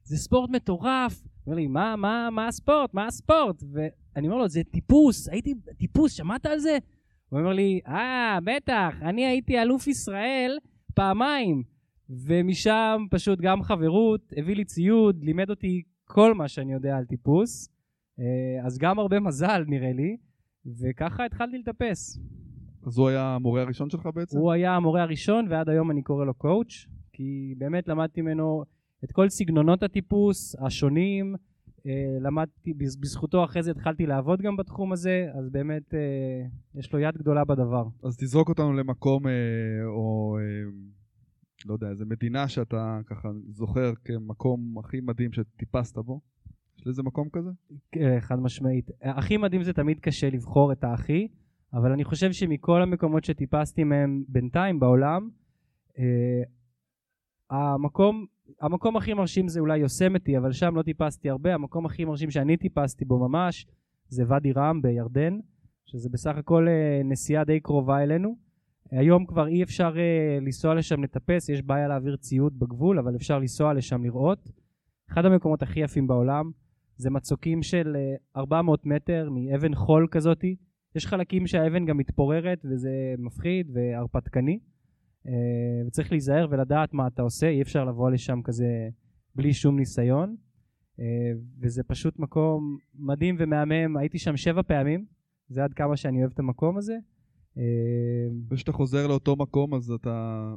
זה 0.03 0.17
ספורט 0.17 0.49
מטורף. 0.49 1.23
אומר 1.47 1.55
לי, 1.57 1.67
מה, 1.67 1.95
מה, 1.95 2.29
מה 2.31 2.47
הספורט? 2.47 2.93
מה 2.93 3.05
הספורט? 3.05 3.63
ואני 3.71 4.27
אומר 4.27 4.37
לו, 4.37 4.47
זה 4.47 4.63
טיפוס, 4.63 5.29
הייתי 5.29 5.53
טיפוס, 5.77 6.13
שמעת 6.13 6.45
על 6.45 6.59
זה? 6.59 6.77
הוא 7.29 7.39
אומר 7.39 7.53
לי, 7.53 7.79
אה, 7.87 8.39
בטח, 8.43 8.95
אני 9.01 9.25
הייתי 9.25 9.61
אלוף 9.61 9.87
ישראל 9.87 10.57
פעמיים. 10.93 11.63
ומשם 12.09 13.05
פשוט 13.11 13.39
גם 13.41 13.63
חברות, 13.63 14.33
הביא 14.37 14.55
לי 14.55 14.65
ציוד, 14.65 15.23
לימד 15.23 15.49
אותי 15.49 15.81
כל 16.05 16.33
מה 16.33 16.47
שאני 16.47 16.73
יודע 16.73 16.97
על 16.97 17.05
טיפוס. 17.05 17.69
אה, 18.19 18.65
אז 18.65 18.77
גם 18.77 18.99
הרבה 18.99 19.19
מזל 19.19 19.63
נראה 19.67 19.93
לי, 19.93 20.17
וככה 20.65 21.25
התחלתי 21.25 21.57
לטפס. 21.57 22.19
אז 22.85 22.97
הוא 22.97 23.07
היה 23.07 23.35
המורה 23.35 23.61
הראשון 23.61 23.89
שלך 23.89 24.09
בעצם? 24.15 24.37
הוא 24.37 24.51
היה 24.51 24.75
המורה 24.75 25.01
הראשון 25.01 25.45
ועד 25.49 25.69
היום 25.69 25.91
אני 25.91 26.01
קורא 26.01 26.25
לו 26.25 26.33
קואוץ', 26.33 26.85
כי 27.13 27.53
באמת 27.57 27.87
למדתי 27.87 28.21
ממנו 28.21 28.63
את 29.03 29.11
כל 29.11 29.29
סגנונות 29.29 29.83
הטיפוס 29.83 30.55
השונים, 30.59 31.35
אה, 31.85 32.17
למדתי, 32.21 32.73
בזכותו 32.73 33.43
אחרי 33.43 33.63
זה 33.63 33.71
התחלתי 33.71 34.05
לעבוד 34.05 34.41
גם 34.41 34.57
בתחום 34.57 34.91
הזה, 34.91 35.27
אז 35.33 35.49
באמת 35.49 35.93
אה, 35.93 35.99
יש 36.75 36.93
לו 36.93 36.99
יד 36.99 37.17
גדולה 37.17 37.45
בדבר. 37.45 37.83
אז 38.03 38.17
תזרוק 38.17 38.49
אותנו 38.49 38.73
למקום 38.73 39.23
או 39.85 40.37
לא 41.65 41.73
יודע, 41.73 41.89
איזה 41.89 42.05
מדינה 42.05 42.47
שאתה 42.47 42.99
ככה 43.05 43.29
זוכר 43.49 43.93
כמקום 44.05 44.79
הכי 44.79 45.01
מדהים 45.01 45.33
שטיפסת 45.33 45.97
בו? 45.97 46.21
יש 46.77 46.87
לזה 46.87 47.03
מקום 47.03 47.29
כזה? 47.33 47.49
חד 48.19 48.39
משמעית. 48.39 48.91
הכי 49.01 49.37
מדהים 49.37 49.63
זה 49.63 49.73
תמיד 49.73 49.99
קשה 49.99 50.29
לבחור 50.29 50.71
את 50.71 50.83
הכי, 50.83 51.27
אבל 51.73 51.91
אני 51.91 52.03
חושב 52.03 52.31
שמכל 52.31 52.81
המקומות 52.81 53.23
שטיפסתי 53.23 53.83
מהם 53.83 54.23
בינתיים 54.27 54.79
בעולם, 54.79 55.29
אה, 55.99 56.43
המקום, 57.49 58.25
המקום 58.61 58.97
הכי 58.97 59.13
מרשים 59.13 59.47
זה 59.47 59.59
אולי 59.59 59.77
יוסמתי, 59.77 60.37
אבל 60.37 60.51
שם 60.51 60.75
לא 60.75 60.81
טיפסתי 60.81 61.29
הרבה, 61.29 61.53
המקום 61.53 61.85
הכי 61.85 62.05
מרשים 62.05 62.31
שאני 62.31 62.57
טיפסתי 62.57 63.05
בו 63.05 63.19
ממש 63.19 63.67
זה 64.09 64.23
ואדי 64.27 64.51
רם 64.51 64.81
בירדן, 64.81 65.39
שזה 65.85 66.09
בסך 66.09 66.37
הכל 66.37 66.67
אה, 66.67 67.01
נסיעה 67.03 67.43
די 67.43 67.59
קרובה 67.59 68.03
אלינו. 68.03 68.35
היום 68.91 69.25
כבר 69.25 69.47
אי 69.47 69.63
אפשר 69.63 69.93
אה, 69.97 70.39
לנסוע 70.41 70.75
לשם 70.75 71.03
לטפס, 71.03 71.49
יש 71.49 71.61
בעיה 71.61 71.87
להעביר 71.87 72.15
ציוד 72.15 72.59
בגבול, 72.59 72.99
אבל 72.99 73.15
אפשר 73.15 73.39
לנסוע 73.39 73.73
לשם 73.73 74.03
לראות. 74.03 74.51
אחד 75.11 75.25
המקומות 75.25 75.61
הכי 75.61 75.79
יפים 75.79 76.07
בעולם 76.07 76.51
זה 76.97 77.09
מצוקים 77.09 77.63
של 77.63 77.95
400 78.37 78.85
מטר 78.85 79.29
מאבן 79.31 79.75
חול 79.75 80.07
כזאתי. 80.11 80.55
יש 80.95 81.07
חלקים 81.07 81.47
שהאבן 81.47 81.85
גם 81.85 81.97
מתפוררת 81.97 82.65
וזה 82.65 83.15
מפחיד 83.17 83.71
והרפתקני. 83.73 84.59
אה, 85.27 85.87
וצריך 85.87 86.11
להיזהר 86.11 86.47
ולדעת 86.51 86.93
מה 86.93 87.07
אתה 87.07 87.21
עושה, 87.21 87.47
אי 87.47 87.61
אפשר 87.61 87.85
לבוא 87.85 88.11
לשם 88.11 88.41
כזה 88.43 88.89
בלי 89.35 89.53
שום 89.53 89.79
ניסיון. 89.79 90.35
אה, 90.99 91.05
וזה 91.61 91.83
פשוט 91.83 92.19
מקום 92.19 92.77
מדהים 92.95 93.35
ומהמם, 93.39 93.97
הייתי 93.97 94.19
שם 94.19 94.37
שבע 94.37 94.61
פעמים, 94.61 95.05
זה 95.49 95.63
עד 95.63 95.73
כמה 95.73 95.97
שאני 95.97 96.19
אוהב 96.19 96.31
את 96.31 96.39
המקום 96.39 96.77
הזה. 96.77 96.97
אה, 97.57 97.63
וכשאתה 98.49 98.71
חוזר 98.71 99.07
לאותו 99.07 99.35
מקום 99.35 99.73
אז 99.73 99.91
אתה, 99.91 100.55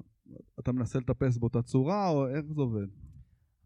אתה 0.61 0.73
מנסה 0.73 0.99
לטפס 0.99 1.39
באותה 1.39 1.63
צורה, 1.63 2.09
או 2.09 2.29
איך 2.29 2.45
זה 2.55 2.61
עובד? 2.61 2.87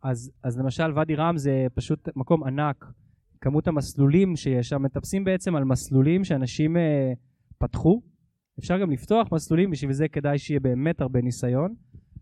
אז, 0.02 0.33
אז 0.42 0.59
למשל 0.59 0.92
ואדי 0.97 1.14
רם 1.14 1.37
זה 1.37 1.66
פשוט 1.75 2.09
מקום 2.16 2.45
ענק. 2.45 2.85
כמות 3.40 3.69
המסלולים 3.69 4.37
שיש 4.37 4.69
שם, 4.69 4.83
מטפסים 4.83 5.25
בעצם 5.25 5.57
על 5.57 5.64
מסלולים 5.64 6.25
שאנשים 6.25 6.76
אה, 6.76 7.12
פתחו. 7.59 8.02
אפשר 8.59 8.78
גם 8.78 8.90
לפתוח 8.90 9.33
מסלולים, 9.33 9.71
בשביל 9.71 9.92
זה 9.92 10.09
כדאי 10.09 10.38
שיהיה 10.38 10.61
באמת 10.61 11.00
הרבה 11.00 11.21
ניסיון. 11.21 11.75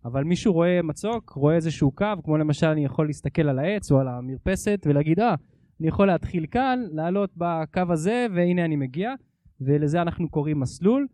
אבל 0.05 0.25
מישהו 0.25 0.53
רואה 0.53 0.83
מצוק, 0.83 1.31
רואה 1.31 1.55
איזשהו 1.55 1.91
קו, 1.91 2.07
כמו 2.25 2.39
למשל 2.39 2.67
אני 2.67 2.85
יכול 2.85 3.07
להסתכל 3.07 3.49
על 3.49 3.59
העץ 3.59 3.93
או 3.93 4.01
על 4.01 4.09
המרפסת 4.09 4.87
ולהגיד, 4.87 5.21
אה, 5.21 5.35
אני 5.81 5.89
יכול 5.89 6.07
להתחיל 6.07 6.47
כאן, 6.51 6.81
לעלות 6.93 7.31
בקו 7.37 7.83
הזה, 7.91 8.27
והנה 8.35 8.65
אני 8.65 8.77
מגיע. 8.77 9.15
ולזה 9.61 10.03
אנחנו 10.03 10.29
קוראים 10.29 10.61
מסלול. 10.61 11.07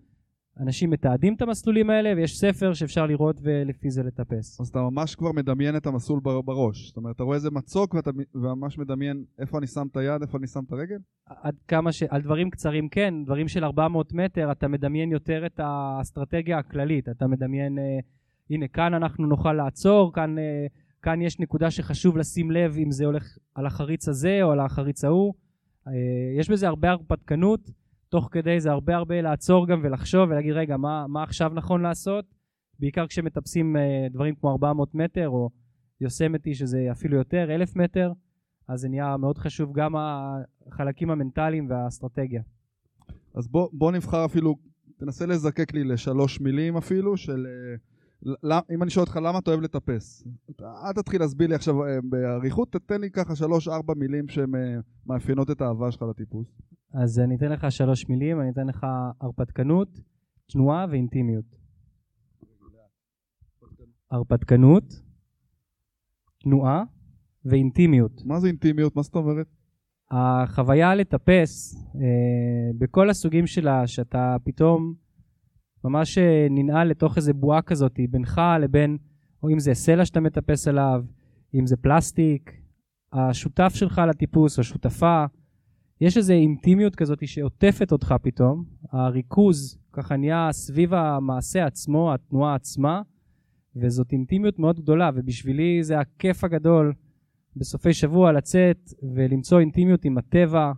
אנשים 0.60 0.90
מתעדים 0.90 1.34
את 1.34 1.42
המסלולים 1.42 1.90
האלה 1.90 2.12
ויש 2.16 2.38
ספר 2.38 2.74
שאפשר 2.74 3.06
לראות 3.06 3.36
ולפי 3.42 3.90
זה 3.90 4.02
לטפס. 4.02 4.60
אז 4.60 4.68
אתה 4.68 4.80
ממש 4.80 5.14
כבר 5.14 5.32
מדמיין 5.32 5.76
את 5.76 5.86
המסלול 5.86 6.20
בראש. 6.20 6.86
זאת 6.86 6.96
אומרת, 6.96 7.16
אתה 7.16 7.22
רואה 7.22 7.36
איזה 7.36 7.50
מצוק 7.50 7.94
ואתה 7.94 8.10
ממש 8.34 8.78
מדמיין 8.78 9.24
איפה 9.38 9.58
אני 9.58 9.66
שם 9.66 9.86
את 9.92 9.96
היד, 9.96 10.22
איפה 10.22 10.38
אני 10.38 10.46
שם 10.46 10.60
את 10.66 10.72
הרגל? 10.72 10.96
עד 11.26 11.54
כמה 11.68 11.92
ש... 11.92 12.02
על 12.02 12.22
דברים 12.22 12.50
קצרים 12.50 12.88
כן, 12.88 13.14
דברים 13.24 13.48
של 13.48 13.64
400 13.64 14.12
מטר 14.12 14.52
אתה 14.52 14.68
מדמיין 14.68 15.12
יותר 15.12 15.46
את 15.46 15.60
האסטרטגיה 15.62 16.58
הכללית. 16.58 17.08
אתה 17.08 17.26
מדמיין, 17.26 17.78
אה, 17.78 17.98
הנה 18.50 18.68
כאן 18.68 18.94
אנחנו 18.94 19.26
נוכל 19.26 19.52
לעצור, 19.52 20.12
כאן, 20.12 20.38
אה, 20.38 20.66
כאן 21.02 21.22
יש 21.22 21.40
נקודה 21.40 21.70
שחשוב 21.70 22.16
לשים 22.16 22.50
לב 22.50 22.76
אם 22.78 22.90
זה 22.90 23.04
הולך 23.04 23.38
על 23.54 23.66
החריץ 23.66 24.08
הזה 24.08 24.38
או 24.42 24.52
על 24.52 24.60
החריץ 24.60 25.04
ההוא. 25.04 25.34
אה, 25.88 25.92
יש 26.38 26.50
בזה 26.50 26.68
הרבה 26.68 26.90
הרפתקנות. 26.90 27.70
תוך 28.14 28.28
כדי 28.32 28.60
זה 28.60 28.70
הרבה 28.70 28.96
הרבה 28.96 29.20
לעצור 29.20 29.66
גם 29.66 29.80
ולחשוב 29.84 30.30
ולהגיד 30.30 30.52
רגע 30.52 30.76
מה, 30.76 31.06
מה 31.06 31.22
עכשיו 31.22 31.52
נכון 31.54 31.82
לעשות 31.82 32.24
בעיקר 32.78 33.06
כשמטפסים 33.06 33.76
אה, 33.76 34.06
דברים 34.10 34.34
כמו 34.34 34.50
400 34.50 34.94
מטר 34.94 35.28
או 35.28 35.50
יוסמתי 36.00 36.54
שזה 36.54 36.88
אפילו 36.92 37.16
יותר 37.16 37.54
אלף 37.54 37.76
מטר 37.76 38.12
אז 38.68 38.80
זה 38.80 38.88
נהיה 38.88 39.16
מאוד 39.16 39.38
חשוב 39.38 39.72
גם 39.72 39.94
החלקים 39.96 41.10
המנטליים 41.10 41.70
והאסטרטגיה. 41.70 42.42
אז 43.34 43.48
בוא, 43.48 43.68
בוא 43.72 43.92
נבחר 43.92 44.24
אפילו 44.24 44.56
תנסה 44.96 45.26
לזקק 45.26 45.74
לי 45.74 45.84
לשלוש 45.84 46.40
מילים 46.40 46.76
אפילו 46.76 47.16
של 47.16 47.46
אה, 47.46 47.76
אם 48.74 48.82
אני 48.82 48.90
שואל 48.90 49.04
אותך 49.04 49.16
למה 49.16 49.38
אתה 49.38 49.50
אוהב 49.50 49.60
לטפס 49.60 50.24
אל 50.60 50.92
תתחיל 50.92 51.20
להסביר 51.20 51.48
לי 51.48 51.54
עכשיו 51.54 51.84
אה, 51.84 51.98
באריכות 52.02 52.72
תתן 52.72 53.00
לי 53.00 53.10
ככה 53.10 53.36
שלוש 53.36 53.68
ארבע 53.68 53.94
מילים 53.94 54.24
שמאפיינות 54.28 55.50
את 55.50 55.60
האהבה 55.60 55.90
שלך 55.92 56.02
לטיפוס 56.02 56.46
אז 56.94 57.18
אני 57.18 57.36
אתן 57.36 57.52
לך 57.52 57.72
שלוש 57.72 58.08
מילים, 58.08 58.40
אני 58.40 58.50
אתן 58.50 58.66
לך 58.66 58.86
הרפתקנות, 59.20 59.88
תנועה 60.46 60.86
ואינטימיות. 60.90 61.44
הרפתקנות, 64.10 64.84
תנועה 66.40 66.84
ואינטימיות. 67.44 68.22
מה 68.24 68.40
זה 68.40 68.46
אינטימיות? 68.46 68.96
מה 68.96 69.02
זאת 69.02 69.14
אומרת? 69.14 69.46
החוויה 70.10 70.94
לטפס 70.94 71.74
אה, 71.74 72.70
בכל 72.78 73.10
הסוגים 73.10 73.46
שלה, 73.46 73.86
שאתה 73.86 74.36
פתאום 74.44 74.94
ממש 75.84 76.18
אה, 76.18 76.46
ננעל 76.50 76.88
לתוך 76.88 77.16
איזה 77.16 77.32
בועה 77.32 77.62
כזאת 77.62 78.00
בינך 78.10 78.40
לבין, 78.60 78.98
או 79.42 79.48
אם 79.48 79.58
זה 79.58 79.74
סלע 79.74 80.04
שאתה 80.04 80.20
מטפס 80.20 80.68
עליו, 80.68 81.04
אם 81.54 81.66
זה 81.66 81.76
פלסטיק, 81.76 82.52
השותף 83.12 83.72
שלך 83.74 84.02
לטיפוס 84.08 84.58
או 84.58 84.64
שותפה, 84.64 85.24
יש 86.00 86.16
איזו 86.16 86.32
אינטימיות 86.32 86.96
כזאת 86.96 87.28
שעוטפת 87.28 87.92
אותך 87.92 88.14
פתאום, 88.22 88.64
הריכוז 88.92 89.78
ככה 89.92 90.16
נהיה 90.16 90.48
סביב 90.52 90.94
המעשה 90.94 91.66
עצמו, 91.66 92.14
התנועה 92.14 92.54
עצמה, 92.54 93.02
וזאת 93.76 94.12
אינטימיות 94.12 94.58
מאוד 94.58 94.80
גדולה, 94.80 95.10
ובשבילי 95.14 95.82
זה 95.82 95.98
הכיף 95.98 96.44
הגדול 96.44 96.92
בסופי 97.56 97.92
שבוע 97.92 98.32
לצאת 98.32 98.92
ולמצוא 99.14 99.60
אינטימיות 99.60 100.04
עם 100.04 100.18
הטבע 100.18 100.72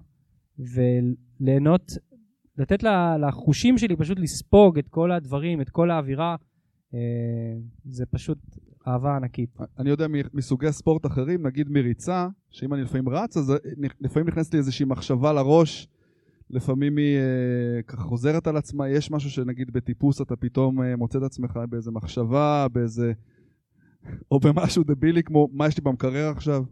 וליהנות, 0.59 1.93
לתת 2.59 2.83
לחושים 3.21 3.79
שלי 3.79 3.97
פשוט 3.97 4.19
לספוג 4.19 4.79
את 4.79 4.89
כל 4.89 5.13
הדברים, 5.13 5.61
את 5.61 5.71
כל 5.71 5.91
האווירה, 5.91 6.37
אה, 6.95 7.01
זה 7.85 8.07
פשוט 8.07 8.39
אהבה 8.89 9.17
ענקית. 9.17 9.57
אני 9.79 9.91
יודע 9.91 10.07
מסוגי 10.35 10.73
ספורט 10.73 11.07
אחרים, 11.07 11.47
נגיד 11.47 11.69
מריצה, 11.71 12.29
שאם 12.51 12.75
אני 12.75 12.83
לפעמים 12.83 13.09
רץ, 13.09 13.37
אז 13.37 13.53
לפעמים 14.01 14.29
נכנסת 14.29 14.55
לי 14.55 14.59
איזושהי 14.59 14.87
מחשבה 14.87 15.33
לראש, 15.33 15.89
לפעמים 16.51 16.97
היא 16.97 17.17
אה, 17.17 17.83
ככה 17.83 18.03
חוזרת 18.03 18.47
על 18.47 18.57
עצמה, 18.57 18.89
יש 18.89 19.11
משהו 19.11 19.31
שנגיד 19.31 19.73
בטיפוס 19.73 20.23
אתה 20.23 20.37
פתאום 20.37 20.83
אה, 20.83 20.97
מוצא 20.97 21.19
את 21.19 21.23
עצמך 21.23 21.61
באיזה 21.71 21.91
מחשבה, 21.91 22.67
באיזה... 22.73 23.13
או 24.31 24.41
במשהו 24.41 24.85
דבילי 24.85 25.23
כמו 25.23 25.49
מה 25.53 25.67
יש 25.67 25.77
לי 25.77 25.83
במקרר 25.83 26.31
עכשיו, 26.31 26.65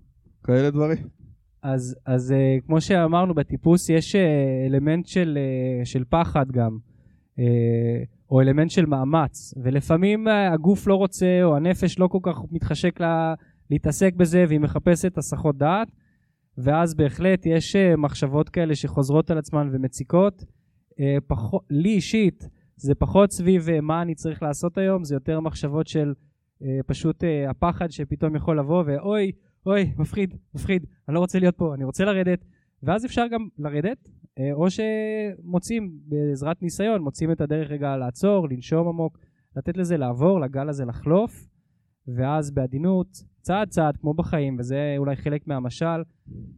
כאלה 0.43 0.71
דברים. 0.71 1.24
אז, 1.65 1.97
אז 2.07 2.33
אה, 2.33 2.57
כמו 2.67 2.81
שאמרנו, 2.81 3.35
בטיפוס 3.35 3.89
יש 3.89 4.17
אלמנט 4.67 5.07
של, 5.07 5.39
של 5.85 6.05
פחד 6.11 6.53
גם. 6.53 6.79
או 8.31 8.41
אלמנט 8.41 8.71
של 8.71 8.87
מאמץ, 8.87 9.55
ולפעמים 9.63 10.29
אה, 10.29 10.53
הגוף 10.53 10.87
לא 10.87 10.95
רוצה 10.95 11.41
או 11.43 11.57
הנפש 11.57 11.99
לא 11.99 12.07
כל 12.07 12.19
כך 12.23 12.39
מתחשק 12.51 13.01
לה 13.01 13.35
להתעסק 13.71 14.15
בזה 14.15 14.45
והיא 14.49 14.61
מחפשת 14.61 15.19
הסחות 15.19 15.59
דעת, 15.59 15.89
ואז 16.59 16.95
בהחלט 16.95 17.47
יש 17.47 17.77
אה, 17.77 17.97
מחשבות 17.97 18.49
כאלה 18.49 18.75
שחוזרות 18.75 19.31
על 19.31 19.39
עצמן 19.39 19.69
ומציקות. 19.73 20.45
אה, 21.01 21.17
פחות, 21.27 21.63
לי 21.71 21.89
אישית 21.89 22.49
זה 22.77 22.95
פחות 22.95 23.33
סביב 23.33 23.69
מה 23.83 24.03
אני 24.03 24.15
צריך 24.15 24.43
לעשות 24.43 24.79
היום, 24.79 25.05
זה 25.05 25.15
יותר 25.15 25.41
מחשבות 25.41 25.87
של 25.87 26.13
פשוט 26.87 27.25
הפחד 27.49 27.91
שפתאום 27.91 28.37
יכול 28.37 28.59
לבוא 28.59 28.85
ואוי, 28.87 29.33
אוי, 29.67 29.93
מפחיד, 29.99 30.35
מפחיד, 30.55 30.87
אני 31.09 31.15
לא 31.15 31.21
רוצה 31.21 31.39
להיות 31.39 31.57
פה, 31.57 31.75
אני 31.75 31.85
רוצה 31.85 32.05
לרדת, 32.05 32.45
ואז 32.83 33.07
אפשר 33.07 33.27
גם 33.31 33.49
לרדת 33.59 34.09
אה, 34.39 34.53
או 34.53 34.67
שמוצאים 34.71 35.99
בעזרת 36.07 36.63
ניסיון, 36.63 37.03
מוצאים 37.03 37.33
את 37.33 37.41
הדרך 37.41 37.71
רגע 37.71 37.97
לעצור, 37.97 38.49
לנשום 38.49 38.89
עמוק, 38.89 39.19
לתת 39.57 39.77
לזה 39.77 39.97
לעבור, 39.97 40.41
לגל 40.41 40.69
הזה 40.69 40.85
לחלוף, 40.85 41.49
ואז 42.17 42.51
בעדינות, 42.51 43.09
צעד 43.41 43.69
צעד 43.69 43.97
כמו 43.97 44.15
בחיים, 44.15 44.57
וזה 44.59 44.95
אולי 44.99 45.17
חלק 45.17 45.47
מהמשל, 45.47 46.03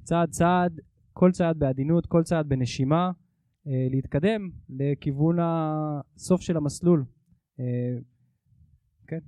צעד 0.02 0.30
צעד, 0.30 0.80
כל 1.12 1.30
צעד 1.32 1.58
בעדינות, 1.58 2.06
כל 2.06 2.22
צעד 2.22 2.48
בנשימה, 2.48 3.10
אה, 3.66 3.86
להתקדם 3.90 4.50
לכיוון 4.68 5.36
הסוף 5.40 6.40
של 6.40 6.56
המסלול. 6.56 7.04
אה, 7.60 7.98
כן. 9.06 9.20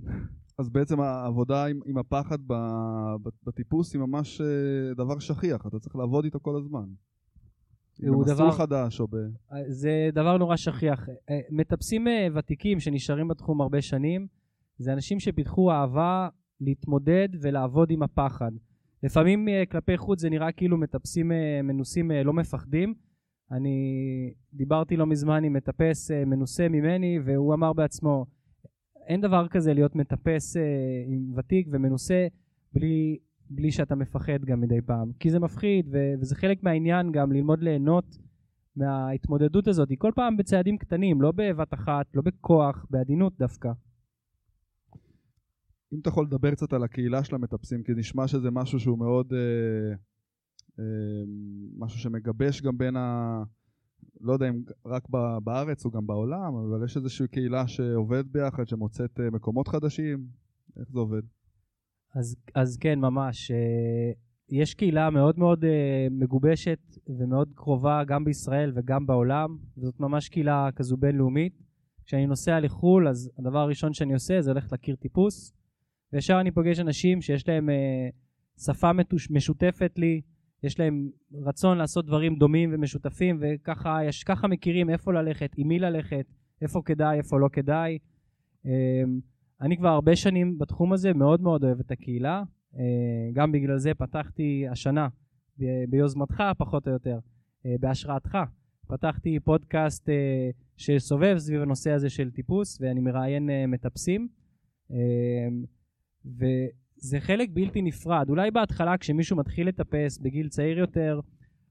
אז 0.58 0.68
בעצם 0.68 1.00
העבודה 1.00 1.66
עם, 1.66 1.80
עם 1.86 1.98
הפחד 1.98 2.38
בטיפוס 3.46 3.94
היא 3.94 4.00
ממש 4.00 4.40
דבר 4.96 5.18
שכיח, 5.18 5.66
אתה 5.66 5.78
צריך 5.78 5.96
לעבוד 5.96 6.24
איתו 6.24 6.40
כל 6.42 6.56
הזמן. 6.56 6.84
הוא 8.06 8.24
דבר... 8.24 8.50
חדש 8.50 9.00
או 9.00 9.06
ב... 9.10 9.16
זה 9.68 10.10
דבר 10.12 10.38
נורא 10.38 10.56
שכיח. 10.56 11.08
אה, 11.30 11.40
מטפסים 11.50 12.08
אה, 12.08 12.26
ותיקים 12.34 12.80
שנשארים 12.80 13.28
בתחום 13.28 13.60
הרבה 13.60 13.82
שנים, 13.82 14.26
זה 14.78 14.92
אנשים 14.92 15.20
שפיתחו 15.20 15.72
אהבה 15.72 16.28
להתמודד 16.60 17.28
ולעבוד 17.40 17.90
עם 17.90 18.02
הפחד. 18.02 18.50
לפעמים 19.02 19.48
אה, 19.48 19.62
כלפי 19.70 19.96
חוץ 19.96 20.20
זה 20.20 20.30
נראה 20.30 20.52
כאילו 20.52 20.76
מטפסים 20.76 21.32
מנוסים 21.64 22.10
לא 22.10 22.32
מפחדים. 22.32 22.94
אני 23.50 24.34
דיברתי 24.52 24.96
לא 24.96 25.06
מזמן 25.06 25.44
עם 25.44 25.52
מטפס 25.52 26.10
מנוסה 26.10 26.68
ממני 26.68 27.18
והוא 27.24 27.54
אמר 27.54 27.72
בעצמו 27.72 28.26
אין 29.08 29.20
דבר 29.20 29.48
כזה 29.48 29.74
להיות 29.74 29.96
מטפס 29.96 30.56
עם 31.06 31.32
ותיק 31.36 31.68
ומנוסה 31.70 32.26
בלי 32.72 33.18
בלי 33.50 33.70
שאתה 33.70 33.94
מפחד 33.94 34.44
גם 34.44 34.60
מדי 34.60 34.80
פעם. 34.86 35.12
כי 35.20 35.30
זה 35.30 35.38
מפחיד, 35.38 35.88
ו- 35.92 36.14
וזה 36.20 36.34
חלק 36.34 36.62
מהעניין 36.62 37.12
גם 37.12 37.32
ללמוד 37.32 37.62
ליהנות 37.62 38.18
מההתמודדות 38.76 39.68
הזאת, 39.68 39.88
כל 39.98 40.12
פעם 40.14 40.36
בצעדים 40.36 40.78
קטנים, 40.78 41.22
לא 41.22 41.32
בבת 41.36 41.74
אחת, 41.74 42.06
לא 42.14 42.22
בכוח, 42.22 42.86
בעדינות 42.90 43.38
דווקא. 43.38 43.72
אם 45.92 45.98
אתה 46.00 46.08
יכול 46.08 46.24
לדבר 46.24 46.50
קצת 46.50 46.72
על 46.72 46.82
הקהילה 46.82 47.24
של 47.24 47.34
המטפסים, 47.34 47.82
כי 47.82 47.92
נשמע 47.96 48.28
שזה 48.28 48.50
משהו 48.50 48.80
שהוא 48.80 48.98
מאוד, 48.98 49.32
אה, 49.32 49.94
אה, 50.78 50.84
משהו 51.78 51.98
שמגבש 51.98 52.62
גם 52.62 52.78
בין 52.78 52.96
ה... 52.96 53.42
לא 54.20 54.32
יודע 54.32 54.48
אם 54.48 54.62
רק 54.86 55.08
בארץ 55.44 55.84
או 55.84 55.90
גם 55.90 56.06
בעולם, 56.06 56.54
אבל 56.54 56.84
יש 56.84 56.96
איזושהי 56.96 57.28
קהילה 57.28 57.68
שעובדת 57.68 58.24
ביחד, 58.24 58.68
שמוצאת 58.68 59.20
אה, 59.20 59.30
מקומות 59.30 59.68
חדשים, 59.68 60.26
איך 60.80 60.88
זה 60.92 60.98
עובד? 60.98 61.22
אז, 62.14 62.36
אז 62.54 62.76
כן, 62.76 62.98
ממש. 62.98 63.50
אה, 63.50 64.12
יש 64.48 64.74
קהילה 64.74 65.10
מאוד 65.10 65.38
מאוד 65.38 65.64
אה, 65.64 66.06
מגובשת 66.10 66.78
ומאוד 67.08 67.52
קרובה 67.54 68.04
גם 68.06 68.24
בישראל 68.24 68.72
וגם 68.74 69.06
בעולם, 69.06 69.56
וזאת 69.78 70.00
ממש 70.00 70.28
קהילה 70.28 70.68
כזו 70.76 70.96
בינלאומית. 70.96 71.62
כשאני 72.04 72.26
נוסע 72.26 72.60
לחו"ל, 72.60 73.08
אז 73.08 73.30
הדבר 73.38 73.58
הראשון 73.58 73.92
שאני 73.92 74.14
עושה 74.14 74.40
זה 74.40 74.52
ללכת 74.52 74.72
להכיר 74.72 74.96
טיפוס, 74.96 75.52
וישר 76.12 76.40
אני 76.40 76.50
פוגש 76.50 76.80
אנשים 76.80 77.20
שיש 77.20 77.48
להם 77.48 77.68
שפה 78.64 78.90
משותפת 79.30 79.92
לי, 79.96 80.20
יש 80.62 80.80
להם 80.80 81.10
רצון 81.32 81.78
לעשות 81.78 82.06
דברים 82.06 82.36
דומים 82.38 82.70
ומשותפים, 82.72 83.38
וככה 83.40 84.04
יש, 84.04 84.24
מכירים 84.48 84.90
איפה 84.90 85.12
ללכת, 85.12 85.50
עם 85.56 85.68
מי 85.68 85.78
ללכת, 85.78 86.26
איפה 86.62 86.82
כדאי, 86.84 87.18
איפה 87.18 87.40
לא 87.40 87.48
כדאי. 87.52 87.98
אה, 88.66 89.02
אני 89.60 89.76
כבר 89.76 89.88
הרבה 89.88 90.16
שנים 90.16 90.58
בתחום 90.58 90.92
הזה, 90.92 91.12
מאוד 91.12 91.40
מאוד 91.40 91.64
אוהב 91.64 91.80
את 91.80 91.90
הקהילה. 91.90 92.42
אה, 92.76 93.30
גם 93.32 93.52
בגלל 93.52 93.78
זה 93.78 93.94
פתחתי 93.94 94.68
השנה, 94.70 95.08
ביוזמתך 95.88 96.42
פחות 96.58 96.88
או 96.88 96.92
יותר, 96.92 97.18
אה, 97.66 97.74
בהשראתך. 97.80 98.38
פתחתי 98.86 99.40
פודקאסט 99.40 100.08
אה, 100.08 100.50
שסובב 100.76 101.38
סביב 101.38 101.62
הנושא 101.62 101.90
הזה 101.90 102.10
של 102.10 102.30
טיפוס, 102.30 102.80
ואני 102.80 103.00
מראיין 103.00 103.50
מטפסים. 103.68 104.28
וזה 107.02 107.20
חלק 107.20 107.48
בלתי 107.52 107.82
נפרד. 107.82 108.26
אולי 108.28 108.50
בהתחלה 108.50 108.98
כשמישהו 108.98 109.36
מתחיל 109.36 109.68
לטפס 109.68 110.18
בגיל 110.18 110.48
צעיר 110.48 110.78
יותר, 110.78 111.20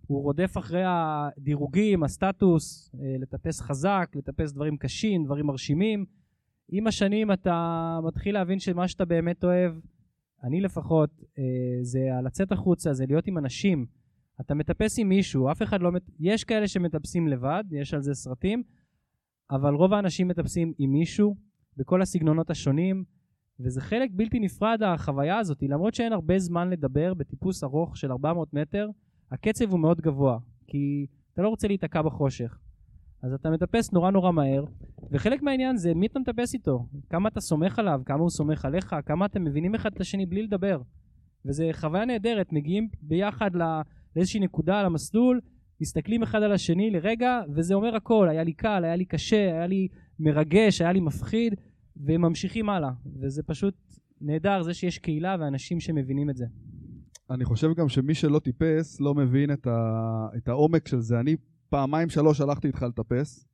הוא 0.07 0.23
רודף 0.23 0.57
אחרי 0.57 0.83
הדירוגים, 0.85 2.03
הסטטוס, 2.03 2.91
לטפס 3.19 3.61
חזק, 3.61 4.09
לטפס 4.15 4.51
דברים 4.51 4.77
קשים, 4.77 5.25
דברים 5.25 5.45
מרשימים. 5.45 6.05
עם 6.69 6.87
השנים 6.87 7.31
אתה 7.31 7.99
מתחיל 8.03 8.33
להבין 8.33 8.59
שמה 8.59 8.87
שאתה 8.87 9.05
באמת 9.05 9.43
אוהב, 9.43 9.73
אני 10.43 10.61
לפחות, 10.61 11.09
אה, 11.37 11.43
זה 11.81 11.99
לצאת 12.23 12.51
החוצה, 12.51 12.93
זה 12.93 13.05
להיות 13.07 13.27
עם 13.27 13.37
אנשים. 13.37 13.85
אתה 14.41 14.53
מטפס 14.53 14.99
עם 14.99 15.09
מישהו, 15.09 15.51
אף 15.51 15.61
אחד 15.61 15.81
לא... 15.81 15.91
מט... 15.91 16.03
יש 16.19 16.43
כאלה 16.43 16.67
שמטפסים 16.67 17.27
לבד, 17.27 17.63
יש 17.71 17.93
על 17.93 18.01
זה 18.01 18.13
סרטים, 18.13 18.63
אבל 19.51 19.73
רוב 19.73 19.93
האנשים 19.93 20.27
מטפסים 20.27 20.73
עם 20.77 20.91
מישהו, 20.91 21.35
בכל 21.77 22.01
הסגנונות 22.01 22.49
השונים, 22.49 23.03
וזה 23.59 23.81
חלק 23.81 24.09
בלתי 24.13 24.39
נפרד 24.39 24.83
החוויה 24.83 25.37
הזאת, 25.37 25.63
למרות 25.63 25.93
שאין 25.93 26.13
הרבה 26.13 26.39
זמן 26.39 26.69
לדבר 26.69 27.13
בטיפוס 27.13 27.63
ארוך 27.63 27.97
של 27.97 28.11
400 28.11 28.53
מטר, 28.53 28.89
הקצב 29.31 29.71
הוא 29.71 29.79
מאוד 29.79 30.01
גבוה, 30.01 30.37
כי 30.67 31.05
אתה 31.33 31.41
לא 31.41 31.49
רוצה 31.49 31.67
להיתקע 31.67 32.01
בחושך. 32.01 32.57
אז 33.21 33.33
אתה 33.33 33.49
מטפס 33.49 33.93
נורא 33.93 34.11
נורא 34.11 34.31
מהר, 34.31 34.65
וחלק 35.11 35.41
מהעניין 35.41 35.77
זה 35.77 35.93
מי 35.93 36.05
אתה 36.05 36.19
מטפס 36.19 36.53
איתו, 36.53 36.85
כמה 37.09 37.29
אתה 37.29 37.41
סומך 37.41 37.79
עליו, 37.79 38.01
כמה 38.05 38.19
הוא 38.19 38.29
סומך 38.29 38.65
עליך, 38.65 38.95
כמה 39.05 39.25
אתם 39.25 39.43
מבינים 39.43 39.75
אחד 39.75 39.93
את 39.93 40.01
השני 40.01 40.25
בלי 40.25 40.43
לדבר. 40.43 40.81
וזה 41.45 41.69
חוויה 41.73 42.05
נהדרת, 42.05 42.53
מגיעים 42.53 42.87
ביחד 43.01 43.55
לא, 43.55 43.65
לאיזושהי 44.15 44.39
נקודה 44.39 44.79
על 44.79 44.85
המסלול, 44.85 45.41
מסתכלים 45.81 46.23
אחד 46.23 46.43
על 46.43 46.51
השני 46.51 46.91
לרגע, 46.91 47.41
וזה 47.55 47.73
אומר 47.73 47.95
הכל, 47.95 48.29
היה 48.29 48.43
לי 48.43 48.53
קל, 48.53 48.83
היה 48.83 48.95
לי 48.95 49.05
קשה, 49.05 49.53
היה 49.53 49.67
לי 49.67 49.87
מרגש, 50.19 50.81
היה 50.81 50.91
לי 50.91 50.99
מפחיד, 50.99 51.55
וממשיכים 52.05 52.69
הלאה. 52.69 52.91
וזה 53.21 53.43
פשוט 53.43 53.75
נהדר, 54.21 54.63
זה 54.63 54.73
שיש 54.73 54.97
קהילה 54.99 55.35
ואנשים 55.39 55.79
שמבינים 55.79 56.29
את 56.29 56.37
זה. 56.37 56.45
אני 57.29 57.45
חושב 57.45 57.73
גם 57.73 57.89
שמי 57.89 58.13
שלא 58.13 58.39
טיפס 58.39 59.01
לא 59.01 59.13
מבין 59.13 59.51
את, 59.51 59.67
ה... 59.67 60.27
את 60.37 60.47
העומק 60.47 60.87
של 60.87 60.99
זה. 60.99 61.19
אני 61.19 61.35
פעמיים 61.69 62.09
שלוש 62.09 62.41
הלכתי 62.41 62.67
איתך 62.67 62.81
לטפס, 62.81 63.47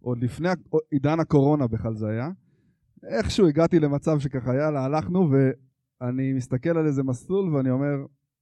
עוד 0.00 0.18
לפני 0.18 0.48
עידן 0.90 1.20
הקורונה 1.20 1.66
בכלל 1.66 1.94
זה 1.94 2.08
היה. 2.08 2.30
איכשהו 3.08 3.46
הגעתי 3.46 3.80
למצב 3.80 4.18
שככה, 4.18 4.54
יאללה, 4.54 4.84
הלכנו, 4.84 5.30
ואני 5.30 6.32
מסתכל 6.32 6.78
על 6.78 6.86
איזה 6.86 7.02
מסלול 7.02 7.54
ואני 7.54 7.70
אומר, 7.70 7.94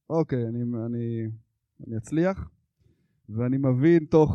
אוקיי, 0.09 0.47
אני, 0.47 0.61
אני, 0.85 1.27
אני 1.87 1.97
אצליח, 1.97 2.49
ואני 3.29 3.57
מבין 3.57 4.05
תוך 4.05 4.31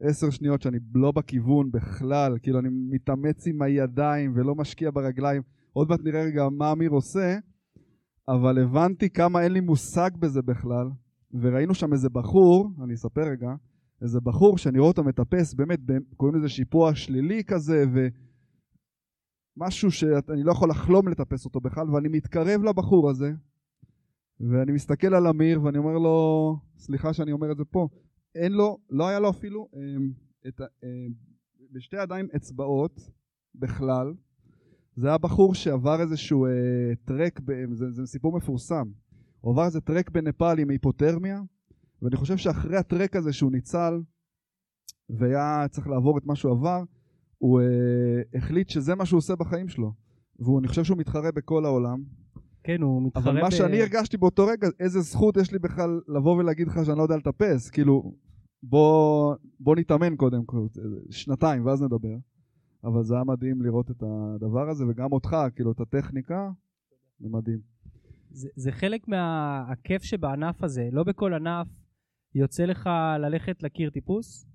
עשר 0.00 0.30
שניות 0.30 0.62
שאני 0.62 0.78
לא 0.94 1.12
בכיוון 1.12 1.70
בכלל, 1.70 2.38
כאילו 2.42 2.58
אני 2.58 2.68
מתאמץ 2.90 3.46
עם 3.46 3.62
הידיים 3.62 4.32
ולא 4.34 4.54
משקיע 4.54 4.90
ברגליים. 4.90 5.42
עוד 5.72 5.88
מעט 5.88 6.00
נראה 6.04 6.22
רגע 6.22 6.48
מה 6.48 6.72
אמיר 6.72 6.90
עושה, 6.90 7.38
אבל 8.28 8.62
הבנתי 8.62 9.10
כמה 9.10 9.42
אין 9.42 9.52
לי 9.52 9.60
מושג 9.60 10.10
בזה 10.18 10.42
בכלל, 10.42 10.90
וראינו 11.32 11.74
שם 11.74 11.92
איזה 11.92 12.08
בחור, 12.08 12.70
אני 12.84 12.94
אספר 12.94 13.20
רגע, 13.30 13.50
איזה 14.02 14.20
בחור 14.20 14.58
שאני 14.58 14.78
רואה 14.78 14.90
אותו 14.90 15.04
מטפס, 15.04 15.54
באמת, 15.54 15.78
קוראים 16.16 16.36
לזה 16.38 16.48
שיפוע 16.48 16.94
שלילי 16.94 17.44
כזה, 17.44 17.84
ומשהו 19.56 19.90
שאני 19.90 20.42
לא 20.42 20.52
יכול 20.52 20.70
לחלום 20.70 21.08
לטפס 21.08 21.44
אותו 21.44 21.60
בכלל, 21.60 21.90
ואני 21.90 22.08
מתקרב 22.08 22.62
לבחור 22.62 23.10
הזה, 23.10 23.32
ואני 24.40 24.72
מסתכל 24.72 25.14
על 25.14 25.26
אמיר, 25.26 25.62
ואני 25.62 25.78
אומר 25.78 25.98
לו, 25.98 26.56
סליחה 26.78 27.12
שאני 27.12 27.32
אומר 27.32 27.52
את 27.52 27.56
זה 27.56 27.64
פה, 27.64 27.88
אין 28.38 28.52
לו, 28.52 28.78
לא 28.90 29.08
היה 29.08 29.18
לו 29.18 29.30
אפילו 29.30 29.68
אמ, 29.74 30.10
את, 30.48 30.60
אמ, 30.60 31.12
בשתי 31.72 32.02
ידיים 32.02 32.28
אצבעות 32.36 33.10
בכלל. 33.54 34.14
זה 34.96 35.08
היה 35.08 35.18
בחור 35.18 35.54
שעבר 35.54 36.00
איזשהו 36.00 36.46
אה, 36.46 36.50
טרק, 37.04 37.40
זה, 37.72 37.90
זה 37.90 38.06
סיפור 38.06 38.36
מפורסם. 38.36 38.90
הוא 39.40 39.52
עבר 39.52 39.64
איזה 39.64 39.80
טרק 39.80 40.10
בנפאל 40.10 40.58
עם 40.58 40.70
היפותרמיה, 40.70 41.42
ואני 42.02 42.16
חושב 42.16 42.36
שאחרי 42.36 42.76
הטרק 42.76 43.16
הזה 43.16 43.32
שהוא 43.32 43.52
ניצל 43.52 44.00
והיה 45.10 45.66
צריך 45.70 45.86
לעבור 45.86 46.18
את 46.18 46.26
מה 46.26 46.36
שהוא 46.36 46.52
עבר, 46.52 46.82
הוא 47.38 47.60
uh, 47.60 48.36
החליט 48.36 48.68
שזה 48.68 48.94
מה 48.94 49.06
שהוא 49.06 49.18
עושה 49.18 49.36
בחיים 49.36 49.68
שלו. 49.68 49.92
ואני 50.38 50.68
חושב 50.68 50.84
שהוא 50.84 50.98
מתחרה 50.98 51.32
בכל 51.32 51.64
העולם. 51.64 52.02
כן, 52.62 52.82
הוא 52.82 53.06
מתחרה 53.06 53.22
אבל 53.22 53.40
מה 53.40 53.48
ב... 53.48 53.50
שאני 53.50 53.82
הרגשתי 53.82 54.16
באותו 54.16 54.46
רגע, 54.46 54.68
איזה 54.80 55.00
זכות 55.00 55.36
יש 55.36 55.52
לי 55.52 55.58
בכלל 55.58 56.00
לבוא 56.08 56.36
ולהגיד 56.36 56.68
לך 56.68 56.80
שאני 56.84 56.98
לא 56.98 57.02
יודע 57.02 57.16
לטפס. 57.16 57.70
כאילו, 57.70 58.12
בוא, 58.62 59.34
בוא 59.60 59.76
נתאמן 59.76 60.16
קודם 60.16 60.44
כל, 60.44 60.66
שנתיים, 61.10 61.66
ואז 61.66 61.82
נדבר. 61.82 62.16
אבל 62.84 63.02
זה 63.02 63.14
היה 63.14 63.24
מדהים 63.24 63.62
לראות 63.62 63.90
את 63.90 64.02
הדבר 64.02 64.68
הזה, 64.68 64.84
וגם 64.88 65.12
אותך, 65.12 65.36
כאילו, 65.54 65.72
את 65.72 65.80
הטכניקה, 65.80 66.50
זה 67.20 67.28
מדהים. 67.28 67.58
זה, 68.30 68.48
זה 68.56 68.72
חלק 68.72 69.08
מהכיף 69.08 70.02
שבענף 70.02 70.62
הזה. 70.62 70.88
לא 70.92 71.04
בכל 71.04 71.34
ענף 71.34 71.66
יוצא 72.34 72.64
לך 72.64 72.90
ללכת 73.18 73.62
לקיר 73.62 73.90
טיפוס, 73.90 74.46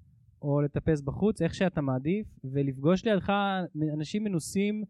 או 0.42 0.62
לטפס 0.62 1.02
בחוץ, 1.02 1.42
איך 1.42 1.54
שאתה 1.54 1.82
מעדיף, 1.82 2.28
ולפגוש 2.44 3.06
לידך 3.06 3.34
אנשים 3.94 4.24
מנוסים 4.24 4.84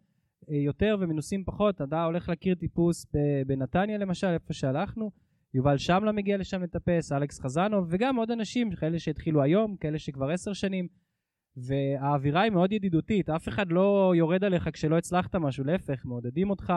אה, 0.50 0.56
יותר 0.56 0.98
ומנוסים 1.00 1.44
פחות. 1.44 1.82
אתה 1.82 2.04
הולך 2.04 2.30
לקיר 2.30 2.56
טיפוס 2.56 3.06
בנתניה 3.48 3.98
למשל, 3.98 4.28
איפה 4.28 4.54
שהלכנו, 4.54 5.12
יובל 5.54 5.78
שמלה 5.78 6.12
מגיע 6.12 6.38
לשם 6.38 6.64
לטפס, 6.64 7.12
אלכס 7.12 7.40
חזנוב, 7.40 7.88
וגם 7.90 8.16
עוד 8.16 8.32
אנשים, 8.32 8.76
כאלה 8.76 9.00
שהתחילו 9.00 9.42
היום, 9.42 9.76
כאלה 9.78 10.00
שכבר 10.00 10.30
עשר 10.30 10.54
שנים. 10.54 10.88
והאווירה 11.58 12.42
היא 12.42 12.52
מאוד 12.52 12.72
ידידותית, 12.72 13.30
אף 13.30 13.48
אחד 13.48 13.72
לא 13.72 14.14
יורד 14.16 14.44
עליך 14.44 14.70
כשלא 14.74 14.98
הצלחת 14.98 15.36
משהו, 15.36 15.64
להפך, 15.64 16.06
מעודדים 16.06 16.50
אותך, 16.50 16.74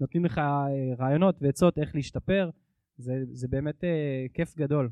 נותנים 0.00 0.24
לך 0.24 0.38
אה, 0.38 0.66
רעיונות 0.98 1.36
ועצות 1.40 1.78
איך 1.78 1.94
להשתפר, 1.94 2.50
זה, 2.96 3.12
זה 3.32 3.48
באמת 3.48 3.84
uh, 3.84 3.86
כיף 4.34 4.56
גדול. 4.56 4.90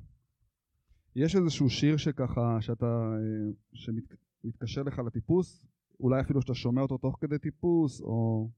יש 1.17 1.37
איזשהו 1.37 1.71
שיר 1.71 1.97
שככה, 1.97 2.57
שאתה, 2.61 2.87
אה, 2.87 3.53
שמתקשר 3.73 4.83
לך 4.83 4.99
לטיפוס, 4.99 5.67
אולי 6.01 6.21
אפילו 6.21 6.43
שאתה 6.43 6.55
שומע 6.55 6.83
אותו 6.83 6.99
תוך 6.99 7.19
כדי 7.21 7.39
טיפוס, 7.39 8.01
או 8.01 8.49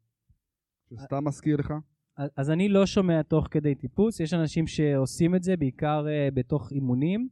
שסתם 0.90 1.24
מזכיר 1.24 1.56
לך? 1.56 1.74
אז 2.16 2.50
אני 2.50 2.68
לא 2.68 2.86
שומע 2.86 3.22
תוך 3.22 3.48
כדי 3.50 3.74
טיפוס, 3.74 4.20
יש 4.20 4.34
אנשים 4.34 4.66
שעושים 4.66 5.34
את 5.34 5.42
זה 5.42 5.56
בעיקר 5.56 6.04
uh, 6.06 6.34
בתוך 6.34 6.72
אימונים. 6.72 7.28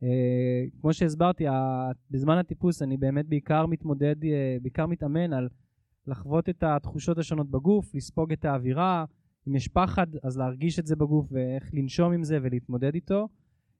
Uh, 0.00 0.06
כמו 0.80 0.92
שהסברתי, 0.92 1.44
בזמן 2.10 2.38
הטיפוס 2.38 2.82
אני 2.82 2.96
באמת 2.96 3.26
בעיקר 3.26 3.66
מתמודד, 3.66 4.22
uh, 4.22 4.26
בעיקר 4.62 4.86
מתאמן 4.86 5.32
על 5.32 5.48
לחוות 6.06 6.48
את 6.48 6.62
התחושות 6.62 7.18
השונות 7.18 7.50
בגוף, 7.50 7.94
לספוג 7.94 8.32
את 8.32 8.44
האווירה, 8.44 9.04
אם 9.48 9.56
יש 9.56 9.68
פחד 9.68 10.06
אז 10.22 10.38
להרגיש 10.38 10.78
את 10.78 10.86
זה 10.86 10.96
בגוף 10.96 11.26
ואיך 11.32 11.70
לנשום 11.72 12.12
עם 12.12 12.24
זה 12.24 12.38
ולהתמודד 12.42 12.94
איתו. 12.94 13.28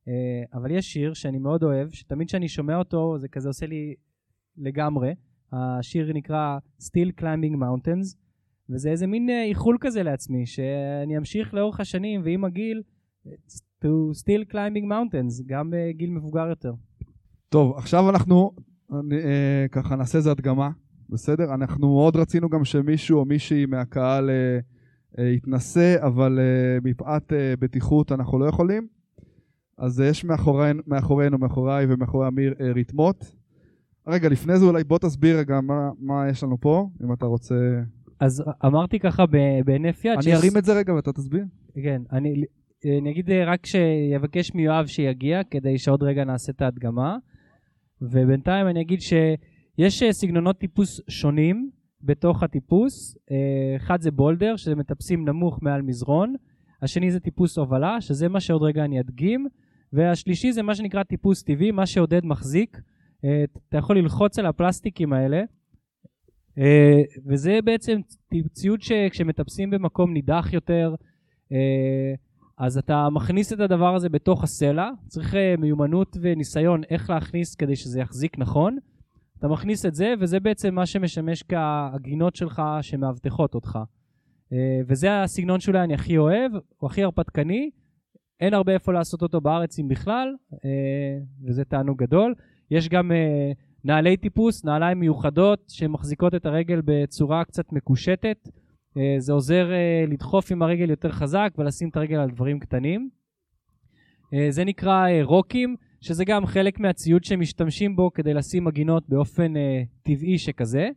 אה, 0.09 0.43
אבל 0.53 0.71
יש 0.71 0.93
שיר 0.93 1.15
שאני 1.15 1.39
מאוד 1.39 1.63
אוהב, 1.63 1.91
שתמיד 1.91 2.29
כשאני 2.29 2.49
שומע 2.49 2.77
אותו 2.77 3.19
זה 3.19 3.29
כזה 3.29 3.49
עושה 3.49 3.67
לי 3.67 3.95
לגמרי. 4.57 5.15
השיר 5.53 6.13
נקרא 6.13 6.59
Still 6.81 7.21
Climbing 7.21 7.57
Mountains, 7.57 8.17
וזה 8.71 8.91
איזה 8.91 9.07
מין 9.07 9.31
אה, 9.31 9.45
איחול 9.45 9.77
כזה 9.81 10.03
לעצמי, 10.03 10.47
שאני 10.47 11.19
אמשיך 11.19 11.55
לאורך 11.55 11.81
השנים 11.81 12.21
ועם 12.25 12.45
הגיל 12.45 12.83
to 13.85 13.89
still 14.23 14.53
climbing 14.53 14.87
mountains, 14.91 15.43
גם 15.47 15.71
בגיל 15.73 16.11
מבוגר 16.11 16.47
יותר. 16.49 16.73
טוב, 17.49 17.77
עכשיו 17.77 18.11
אנחנו 18.11 18.53
אני, 18.93 19.17
אה, 19.17 19.67
ככה 19.73 19.97
נעשה 19.97 20.19
איזה 20.19 20.31
הדגמה, 20.31 20.71
בסדר? 21.11 21.55
אנחנו 21.55 21.95
מאוד 21.95 22.17
רצינו 22.17 22.49
גם 22.49 22.65
שמישהו 22.65 23.19
או 23.19 23.25
מישהי 23.25 23.67
מהקהל 23.67 24.31
אה, 24.31 24.59
אה, 25.19 25.29
יתנסה, 25.31 25.97
אבל 25.99 26.39
אה, 26.39 26.79
מפאת 26.85 27.33
אה, 27.33 27.55
בטיחות 27.59 28.13
אנחנו 28.13 28.39
לא 28.39 28.45
יכולים. 28.45 28.87
אז 29.79 30.01
אה, 30.01 30.07
יש 30.07 30.25
מאחורינו, 30.25 30.83
מאחורינו, 30.87 31.39
מאחוריי 31.39 31.87
ומאחורי 31.89 32.29
אמיר 32.29 32.55
אה, 32.61 32.73
רתמות. 32.75 33.35
רגע, 34.07 34.29
לפני 34.29 34.59
זה 34.59 34.65
אולי 34.65 34.85
בוא 34.85 34.99
תסביר 34.99 35.39
רגע 35.39 35.61
מה, 35.61 35.91
מה 35.99 36.29
יש 36.29 36.45
לנו 36.45 36.61
פה, 36.61 36.89
אם 37.05 37.13
אתה 37.13 37.27
רוצה... 37.27 37.55
אז 38.21 38.45
אמרתי 38.65 38.99
ככה 38.99 39.25
בהינף 39.65 40.05
יד. 40.05 40.19
אני 40.23 40.35
ארים 40.35 40.57
את 40.59 40.65
זה 40.65 40.73
רגע 40.73 40.95
ואתה 40.95 41.13
תסביר. 41.13 41.45
כן, 41.75 42.03
אני, 42.13 42.45
אני 42.99 43.11
אגיד 43.11 43.31
אה, 43.31 43.45
רק 43.45 43.67
שיבקש 43.67 44.55
מיואב 44.55 44.87
שיגיע, 44.87 45.41
כדי 45.51 45.79
שעוד 45.79 46.03
רגע 46.03 46.25
נעשה 46.25 46.53
את 46.53 46.63
ההדגמה. 46.63 47.17
ובינתיים 48.03 48.67
אני 48.67 48.81
אגיד 48.81 49.01
שיש 49.01 50.03
אה, 50.03 50.13
סגנונות 50.13 50.59
טיפוס 50.59 51.01
שונים 51.09 51.71
בתוך 52.03 52.43
הטיפוס. 52.43 53.17
אה, 53.31 53.77
אחד 53.77 54.01
זה 54.01 54.11
בולדר, 54.11 54.57
שזה 54.57 54.75
מטפסים 54.75 55.29
נמוך 55.29 55.59
מעל 55.63 55.83
מזרון. 55.83 56.35
השני 56.83 57.11
זה 57.11 57.21
טיפוס 57.21 57.59
הובלה, 57.59 58.01
שזה 58.01 58.29
מה 58.29 58.41
שעוד 58.41 58.63
רגע 58.63 58.85
אני 58.85 59.01
אדגים. 59.01 59.47
והשלישי 59.93 60.53
זה 60.53 60.63
מה 60.63 60.75
שנקרא 60.75 61.03
טיפוס 61.03 61.43
טבעי, 61.43 61.71
מה 61.71 61.87
שעודד 61.87 62.25
מחזיק. 62.25 62.81
אתה 63.69 63.79
יכול 63.79 63.99
ללחוץ 63.99 64.39
על 64.39 64.47
הפלסטיקים 64.47 65.13
האלה. 65.13 65.43
אה, 66.59 67.03
וזה 67.27 67.59
בעצם 67.65 68.01
ציוד 68.53 68.83
שכשמטפסים 68.83 69.71
במקום 69.71 70.13
נידח 70.13 70.49
יותר, 70.53 70.95
אה, 71.53 72.15
אז 72.59 72.79
אתה 72.79 73.09
מכניס 73.11 73.53
את 73.53 73.61
הדבר 73.61 73.95
הזה 73.95 74.09
בתוך 74.09 74.45
הסלע, 74.45 74.91
צריך 75.07 75.35
אה, 75.35 75.55
מיומנות 75.59 76.17
וניסיון 76.21 76.83
איך 76.91 77.11
להכניס 77.11 77.55
כדי 77.55 77.77
שזה 77.77 78.01
יחזיק 78.01 78.39
נכון. 78.39 78.79
אתה 79.39 79.49
מכניס 79.49 79.87
את 79.87 79.95
זה, 79.95 80.15
וזה 80.21 80.41
בעצם 80.41 80.75
מה 80.75 80.87
שמשמש 80.87 81.43
כהגינות 81.43 82.37
שלך 82.37 82.63
שמאבטחות 82.81 83.55
אותך. 83.55 83.79
וזה 84.87 85.23
הסגנון 85.23 85.61
שאולי 85.61 85.81
אני 85.81 85.95
הכי 85.95 86.19
אוהב, 86.19 86.53
הוא 86.79 86.91
הכי 86.91 87.03
הרפתקני, 87.03 87.71
אין 88.41 88.55
הרבה 88.55 88.73
איפה 88.73 88.93
לעשות 88.93 89.23
אותו 89.23 89.41
בארץ 89.41 89.79
אם 89.79 89.89
בכלל, 89.89 90.35
וזה 91.45 91.65
תענוג 91.65 92.03
גדול. 92.03 92.35
יש 92.71 92.89
גם 92.89 93.11
נעלי 93.85 94.17
טיפוס, 94.17 94.65
נעליים 94.65 95.01
מיוחדות 95.01 95.65
שמחזיקות 95.69 96.35
את 96.35 96.47
הרגל 96.47 96.81
בצורה 96.85 97.45
קצת 97.45 97.73
מקושטת. 97.73 98.49
אה, 98.97 99.15
זה 99.19 99.33
עוזר 99.33 99.73
אה, 99.73 100.05
לדחוף 100.09 100.53
עם 100.53 100.63
הרגל 100.63 100.91
יותר 100.91 101.13
חזק 101.13 101.53
ולשים 101.59 101.89
את 101.89 101.97
הרגל 101.97 102.17
על 102.17 102.31
דברים 102.31 102.59
קטנים. 102.59 103.09
אה, 104.35 104.47
זה 104.51 104.65
נקרא 104.65 105.07
רוקים, 105.23 105.77
שזה 106.01 106.25
גם 106.25 106.47
חלק 106.47 106.81
מהציוד 106.81 107.25
שמשתמשים 107.25 107.97
בו 107.97 108.13
כדי 108.13 108.35
לשים 108.35 108.69
עגינות 108.69 109.09
באופן 109.09 109.53
טבעי 110.03 110.39
שכזה, 110.39 110.89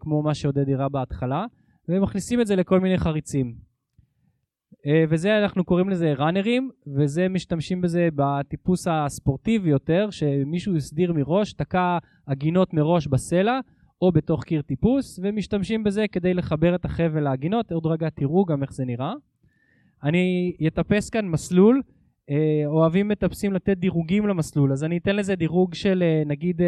כמו 0.00 0.22
מה 0.22 0.34
שעודד 0.34 0.68
הראה 0.68 0.88
בהתחלה, 0.88 1.44
ומכניסים 1.88 2.40
את 2.40 2.46
זה 2.46 2.56
לכל 2.56 2.80
מיני 2.80 2.98
חריצים. 2.98 3.65
אה, 4.86 5.04
וזה 5.08 5.38
אנחנו 5.38 5.64
קוראים 5.64 5.88
לזה 5.88 6.12
ראנרים, 6.12 6.70
וזה 6.96 7.28
משתמשים 7.28 7.80
בזה 7.80 8.08
בטיפוס 8.14 8.88
הספורטיבי 8.90 9.70
יותר, 9.70 10.08
שמישהו 10.10 10.76
הסדיר 10.76 11.12
מראש, 11.12 11.52
תקע 11.52 11.98
עגינות 12.26 12.74
מראש 12.74 13.06
בסלע, 13.06 13.60
או 14.02 14.12
בתוך 14.12 14.44
קיר 14.44 14.62
טיפוס, 14.62 15.20
ומשתמשים 15.22 15.84
בזה 15.84 16.04
כדי 16.12 16.34
לחבר 16.34 16.74
את 16.74 16.84
החבל 16.84 17.20
לעגינות. 17.20 17.72
עוד 17.72 17.86
רגע 17.86 18.08
תראו 18.10 18.44
גם 18.44 18.62
איך 18.62 18.72
זה 18.72 18.84
נראה. 18.84 19.12
אני 20.02 20.52
אטפס 20.66 21.10
כאן 21.10 21.28
מסלול, 21.28 21.82
אה, 22.30 22.62
אוהבים 22.66 23.08
מטפסים 23.08 23.52
לתת 23.52 23.76
דירוגים 23.76 24.26
למסלול, 24.26 24.72
אז 24.72 24.84
אני 24.84 24.98
אתן 24.98 25.16
לזה 25.16 25.34
דירוג 25.34 25.74
של 25.74 26.02
אה, 26.02 26.22
נגיד 26.26 26.60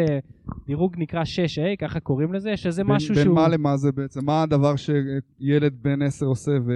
דירוג 0.67 0.95
נקרא 0.97 1.23
6A, 1.23 1.75
ככה 1.79 1.99
קוראים 1.99 2.33
לזה, 2.33 2.57
שזה 2.57 2.83
בין, 2.83 2.95
משהו 2.95 3.15
בין 3.15 3.23
שהוא... 3.23 3.35
מה 3.35 3.47
למה 3.47 3.77
זה 3.77 3.91
בעצם? 3.91 4.25
מה 4.25 4.43
הדבר 4.43 4.75
שילד 4.75 5.73
בן 5.81 6.01
עשר 6.01 6.25
עושה 6.25 6.51
ו... 6.65 6.71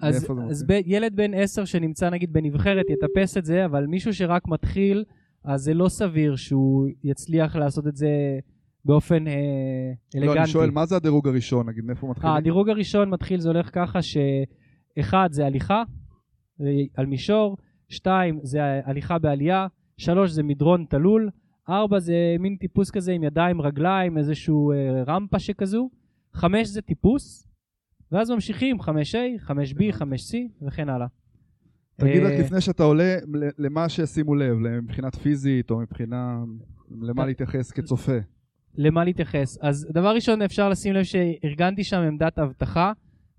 אז, 0.00 0.16
אז 0.50 0.62
מתחיל? 0.62 0.82
ב, 0.82 0.82
ילד 0.86 1.16
בן 1.16 1.34
10 1.34 1.64
שנמצא 1.64 2.10
נגיד 2.10 2.32
בנבחרת 2.32 2.86
יטפס 2.90 3.36
את 3.36 3.44
זה, 3.44 3.64
אבל 3.64 3.86
מישהו 3.86 4.14
שרק 4.14 4.48
מתחיל, 4.48 5.04
אז 5.44 5.60
זה 5.60 5.74
לא 5.74 5.88
סביר 5.88 6.36
שהוא 6.36 6.88
יצליח 7.04 7.56
לעשות 7.56 7.86
את 7.86 7.96
זה 7.96 8.08
באופן 8.84 9.28
אה, 9.28 9.32
אלגנטי. 10.14 10.34
לא, 10.34 10.40
אני 10.40 10.46
שואל, 10.46 10.70
מה 10.70 10.86
זה 10.86 10.96
הדירוג 10.96 11.28
הראשון? 11.28 11.68
נגיד, 11.68 11.84
מאיפה 11.84 12.06
מתחילים? 12.06 12.32
אה, 12.32 12.38
הדירוג 12.38 12.68
הראשון 12.68 13.10
מתחיל, 13.10 13.40
זה 13.40 13.48
הולך 13.48 13.70
ככה 13.72 13.98
שאחד 14.02 15.28
זה 15.32 15.46
הליכה 15.46 15.82
על 16.96 17.06
מישור, 17.06 17.56
שתיים 17.88 18.40
זה 18.42 18.58
הליכה 18.84 19.18
בעלייה, 19.18 19.66
שלוש 19.98 20.30
זה 20.30 20.42
מדרון 20.42 20.84
תלול, 20.90 21.30
ארבע 21.68 21.98
זה 21.98 22.36
מין 22.38 22.56
טיפוס 22.56 22.90
כזה 22.90 23.12
עם 23.12 23.24
ידיים, 23.24 23.60
רגליים, 23.60 24.18
איזשהו 24.18 24.72
אה, 24.72 25.02
רמפה 25.06 25.38
שכזו, 25.38 25.90
חמש 26.34 26.68
זה 26.68 26.82
טיפוס, 26.82 27.46
ואז 28.12 28.30
ממשיכים 28.30 28.80
5A, 28.80 29.48
5B, 29.48 29.96
5C 29.98 30.34
וכן 30.62 30.88
הלאה. 30.88 31.06
תגיד 31.96 32.22
רק 32.22 32.32
אה, 32.32 32.40
לפני 32.40 32.60
שאתה 32.60 32.82
עולה, 32.82 33.16
למה 33.58 33.88
שישימו 33.88 34.34
לב, 34.34 34.56
מבחינת 34.56 35.14
פיזית 35.14 35.70
או 35.70 35.78
מבחינה... 35.78 36.44
למה 37.00 37.22
אה. 37.22 37.26
להתייחס 37.26 37.70
כצופה. 37.70 38.18
למה 38.74 39.04
להתייחס. 39.04 39.58
אז 39.60 39.88
דבר 39.90 40.14
ראשון 40.14 40.42
אפשר 40.42 40.68
לשים 40.68 40.94
לב 40.94 41.04
שארגנתי 41.04 41.84
שם 41.84 41.96
עמדת 41.96 42.38
אבטחה, 42.38 42.92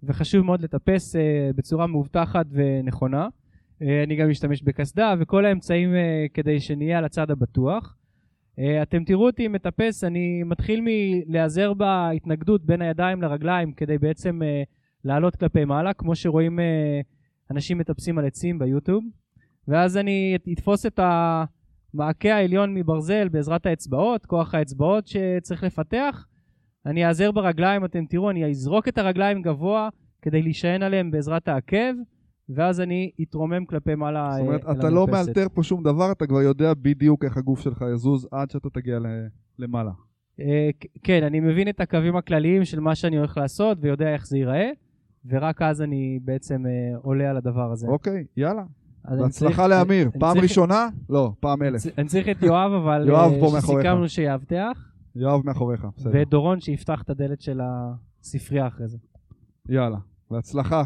וחשוב 0.04 0.46
מאוד 0.46 0.62
לטפס 0.62 1.16
uh, 1.16 1.20
בצורה 1.56 1.88
מאובטחת 1.88 2.46
ונכונה. 2.52 3.28
Uh, 3.28 3.86
אני 4.04 4.16
גם 4.16 4.30
משתמש 4.30 4.62
בקסדה 4.62 5.16
וכל 5.20 5.46
האמצעים 5.46 5.94
uh, 5.94 6.34
כדי 6.34 6.60
שנהיה 6.60 6.98
על 6.98 7.06
הצד 7.06 7.32
הבטוח. 7.32 7.97
Uh, 8.60 8.62
אתם 8.82 9.04
תראו 9.04 9.26
אותי 9.26 9.48
מטפס, 9.48 10.04
אני 10.04 10.44
מתחיל 10.44 10.82
מלהיעזר 10.84 11.74
בהתנגדות 11.74 12.66
בין 12.66 12.82
הידיים 12.82 13.22
לרגליים 13.22 13.74
כדי 13.74 13.98
בעצם 13.98 14.42
uh, 14.42 14.46
לעלות 15.04 15.36
כלפי 15.36 15.66
מעלה, 15.66 15.94
כמו 15.94 16.16
שרואים 16.16 16.60
uh, 16.60 16.62
אנשים 17.52 17.78
מטפסים 17.78 18.18
על 18.18 18.26
עצים 18.26 18.60
ביוטיוב. 18.60 19.04
ואז 19.68 19.98
אני 19.98 20.38
אתפוס 20.54 20.86
את 20.86 21.00
המעקה 21.00 22.36
העליון 22.36 22.74
מברזל 22.74 23.28
בעזרת 23.30 23.66
האצבעות, 23.66 24.26
כוח 24.26 24.56
האצבעות 24.56 25.08
שצריך 25.08 25.64
לפתח. 25.64 26.28
אני 26.86 27.06
אעזר 27.06 27.32
ברגליים, 27.32 27.86
אתם 27.86 28.06
תראו, 28.06 28.30
אני 28.30 28.50
אזרוק 28.50 28.88
את 28.88 28.98
הרגליים 28.98 29.42
גבוה 29.42 29.90
כדי 30.22 30.42
להישען 30.42 30.84
עליהם 30.84 31.12
בעזרת 31.12 31.48
העקב, 31.48 31.94
ואז 32.50 32.82
אני 32.82 33.12
אתרומם 33.22 33.66
כלפי 33.66 33.96
מעלה 33.96 34.30
זאת 34.32 34.42
אומרת, 34.42 34.66
אה, 34.66 34.72
אל 34.72 34.80
אתה 34.80 34.90
לא. 34.90 35.08
מאלתר 35.08 35.48
פה 35.54 35.64
שום 35.64 35.84
דבר, 35.84 36.12
אתה 36.12 36.28
כבר 36.28 36.42
יודע 36.42 36.74
בדיוק 36.74 37.24
איך 37.26 37.38
הגוף 37.38 37.60
שלך 37.60 37.86
יזוז 37.94 38.28
עד 38.32 38.52
שאתה 38.52 38.70
תגיע 38.70 39.00
ל- 39.00 39.28
למעלה. 39.60 39.92
אה, 40.40 40.70
כן, 41.04 41.24
אני 41.24 41.40
מבין 41.40 41.70
את 41.70 41.80
הקווים 41.82 42.16
הכלליים 42.16 42.66
של 42.66 42.80
מה 42.80 42.96
שאני 42.96 43.18
הולך 43.18 43.38
לעשות 43.38 43.78
ויודע 43.82 44.14
איך 44.14 44.28
זה 44.28 44.38
ייראה, 44.38 44.70
ורק 45.26 45.62
אז 45.62 45.82
אני 45.82 46.20
בעצם 46.24 46.66
אה, 46.66 46.98
עולה 47.02 47.30
על 47.30 47.38
הדבר 47.38 47.72
הזה. 47.72 47.88
אוקיי, 47.88 48.26
יאללה. 48.38 48.64
בהצלחה 49.20 49.68
לאמיר. 49.68 50.10
פעם 50.20 50.34
צריך- 50.34 50.44
ראשונה? 50.44 50.88
לא, 51.10 51.32
פעם 51.40 51.64
אלף. 51.64 51.82
אני 51.98 52.08
צריך 52.08 52.30
את 52.30 52.44
יואב, 52.44 52.72
אבל 52.72 53.06
יואב 53.10 53.32
פה 53.40 53.50
מאחוריך. 53.54 53.84
שסיכמנו 53.86 54.10
שיאבטח, 54.10 54.92
יואב 55.16 55.42
מאחוריך, 55.46 55.88
בסדר. 55.98 56.12
ואת 56.14 56.30
דורון 56.30 56.60
שיפתח 56.60 57.02
את 57.02 57.10
הדלת 57.10 57.42
של 57.42 57.60
הספרייה 57.64 58.68
אחרי 58.68 58.88
זה. 58.88 58.98
יאללה, 59.70 59.98
בהצלחה. 60.32 60.84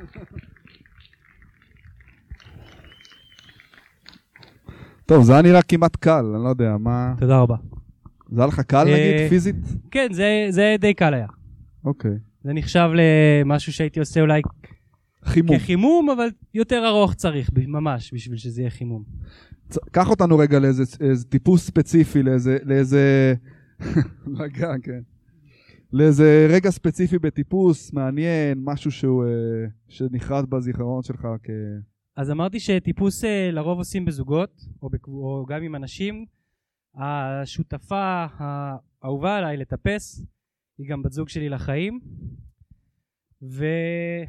טוב, 5.06 5.24
זה 5.24 5.32
היה 5.32 5.42
נראה 5.42 5.62
כמעט 5.62 5.96
קל, 5.96 6.24
אני 6.34 6.44
לא 6.44 6.48
יודע, 6.48 6.76
מה... 6.76 7.14
תודה 7.18 7.38
רבה. 7.38 7.56
זה 8.32 8.40
היה 8.40 8.46
לך 8.46 8.60
קל 8.60 8.88
אה, 8.88 8.94
נגיד, 8.94 9.28
פיזית? 9.28 9.56
כן, 9.90 10.08
זה, 10.12 10.46
זה 10.50 10.76
די 10.80 10.94
קל 10.94 11.14
היה. 11.14 11.26
אוקיי. 11.84 12.18
זה 12.44 12.52
נחשב 12.52 12.90
למשהו 12.94 13.72
שהייתי 13.72 14.00
עושה 14.00 14.20
אולי 14.20 14.42
חימום. 15.24 15.58
כחימום, 15.58 16.10
אבל 16.10 16.28
יותר 16.54 16.86
ארוך 16.86 17.14
צריך, 17.14 17.50
ממש, 17.66 18.14
בשביל 18.14 18.38
שזה 18.38 18.60
יהיה 18.60 18.70
חימום. 18.70 19.04
קח 19.90 20.10
אותנו 20.10 20.38
רגע 20.38 20.58
לאיזה 20.58 20.82
איזה 21.00 21.24
טיפוס 21.24 21.66
ספציפי, 21.66 22.22
לאיזה... 22.22 22.58
לאיזה... 22.62 23.34
רגע, 24.40 24.72
כן. 24.82 25.00
לאיזה 25.92 26.46
רגע 26.50 26.70
ספציפי 26.70 27.18
בטיפוס, 27.18 27.92
מעניין, 27.92 28.58
משהו 28.64 28.90
שהוא... 28.90 29.24
אה, 29.24 29.30
שנחרט 29.88 30.44
בזיכרון 30.48 31.02
שלך 31.02 31.28
כ... 31.42 31.50
אז 32.16 32.30
אמרתי 32.30 32.60
שטיפוס 32.60 33.24
אה, 33.24 33.50
לרוב 33.52 33.78
עושים 33.78 34.04
בזוגות, 34.04 34.64
או, 34.82 34.90
בק... 34.90 35.06
או 35.06 35.46
גם 35.48 35.62
עם 35.62 35.74
אנשים. 35.74 36.26
השותפה 36.94 38.26
האהובה 38.38 39.36
עליי 39.36 39.56
לטפס, 39.56 40.24
היא 40.78 40.90
גם 40.90 41.02
בת 41.02 41.12
זוג 41.12 41.28
שלי 41.28 41.48
לחיים. 41.48 42.00
ויש 43.42 44.28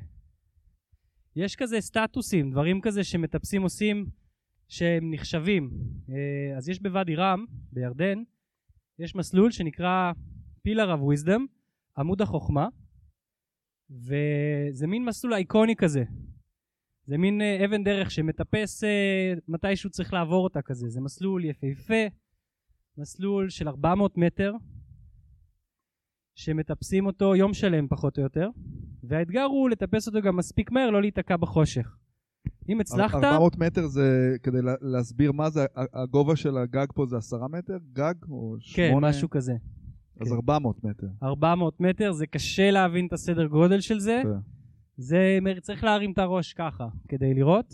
כזה 1.57 1.81
סטטוסים, 1.81 2.51
דברים 2.51 2.81
כזה 2.81 3.03
שמטפסים 3.03 3.61
עושים 3.61 4.05
שהם 4.67 5.13
נחשבים. 5.13 5.71
אה, 6.09 6.57
אז 6.57 6.69
יש 6.69 6.81
בוואדי 6.81 7.15
רם, 7.15 7.45
בירדן, 7.71 8.23
יש 8.99 9.15
מסלול 9.15 9.51
שנקרא 9.51 10.11
Pillar 10.67 10.87
of 10.97 11.01
Wisdom, 11.25 11.41
עמוד 11.97 12.21
החוכמה, 12.21 12.67
וזה 13.89 14.87
מין 14.87 15.05
מסלול 15.05 15.33
אייקוני 15.33 15.75
כזה. 15.75 16.03
זה 17.05 17.17
מין 17.17 17.41
אה, 17.41 17.65
אבן 17.65 17.83
דרך 17.83 18.11
שמטפס 18.11 18.83
אה, 18.83 19.33
מתישהו 19.47 19.89
צריך 19.89 20.13
לעבור 20.13 20.43
אותה 20.43 20.61
כזה. 20.61 20.89
זה 20.89 21.01
מסלול 21.01 21.45
יפהפה, 21.45 22.03
מסלול 22.97 23.49
של 23.49 23.67
400 23.67 24.17
מטר, 24.17 24.53
שמטפסים 26.35 27.05
אותו 27.05 27.35
יום 27.35 27.53
שלם 27.53 27.87
פחות 27.87 28.17
או 28.17 28.23
יותר, 28.23 28.49
והאתגר 29.03 29.43
הוא 29.43 29.69
לטפס 29.69 30.07
אותו 30.07 30.21
גם 30.21 30.37
מספיק 30.37 30.71
מהר, 30.71 30.89
לא 30.89 31.01
להיתקע 31.01 31.37
בחושך. 31.37 31.97
אם 32.69 32.79
הצלחת... 32.81 33.23
400 33.23 33.57
מטר 33.57 33.87
זה, 33.87 34.35
כדי 34.43 34.61
לה- 34.61 34.75
להסביר 34.81 35.31
מה 35.31 35.49
זה, 35.49 35.65
הגובה 35.93 36.35
של 36.35 36.57
הגג 36.57 36.87
פה 36.95 37.05
זה 37.05 37.17
10 37.17 37.47
מטר? 37.47 37.77
גג? 37.93 38.13
או 38.29 38.55
כן, 38.75 38.89
8? 38.91 39.09
משהו 39.09 39.29
כזה. 39.29 39.53
אז 40.21 40.27
כן. 40.27 40.35
400 40.35 40.83
מטר. 40.83 41.07
400 41.23 41.79
מטר, 41.79 42.11
זה 42.11 42.27
קשה 42.27 42.71
להבין 42.71 43.07
את 43.07 43.13
הסדר 43.13 43.45
גודל 43.45 43.81
של 43.81 43.99
זה. 43.99 44.21
כן. 44.23 44.51
זה 44.97 45.39
צריך 45.61 45.83
להרים 45.83 46.11
את 46.11 46.17
הראש 46.17 46.53
ככה 46.53 46.87
כדי 47.07 47.33
לראות. 47.33 47.73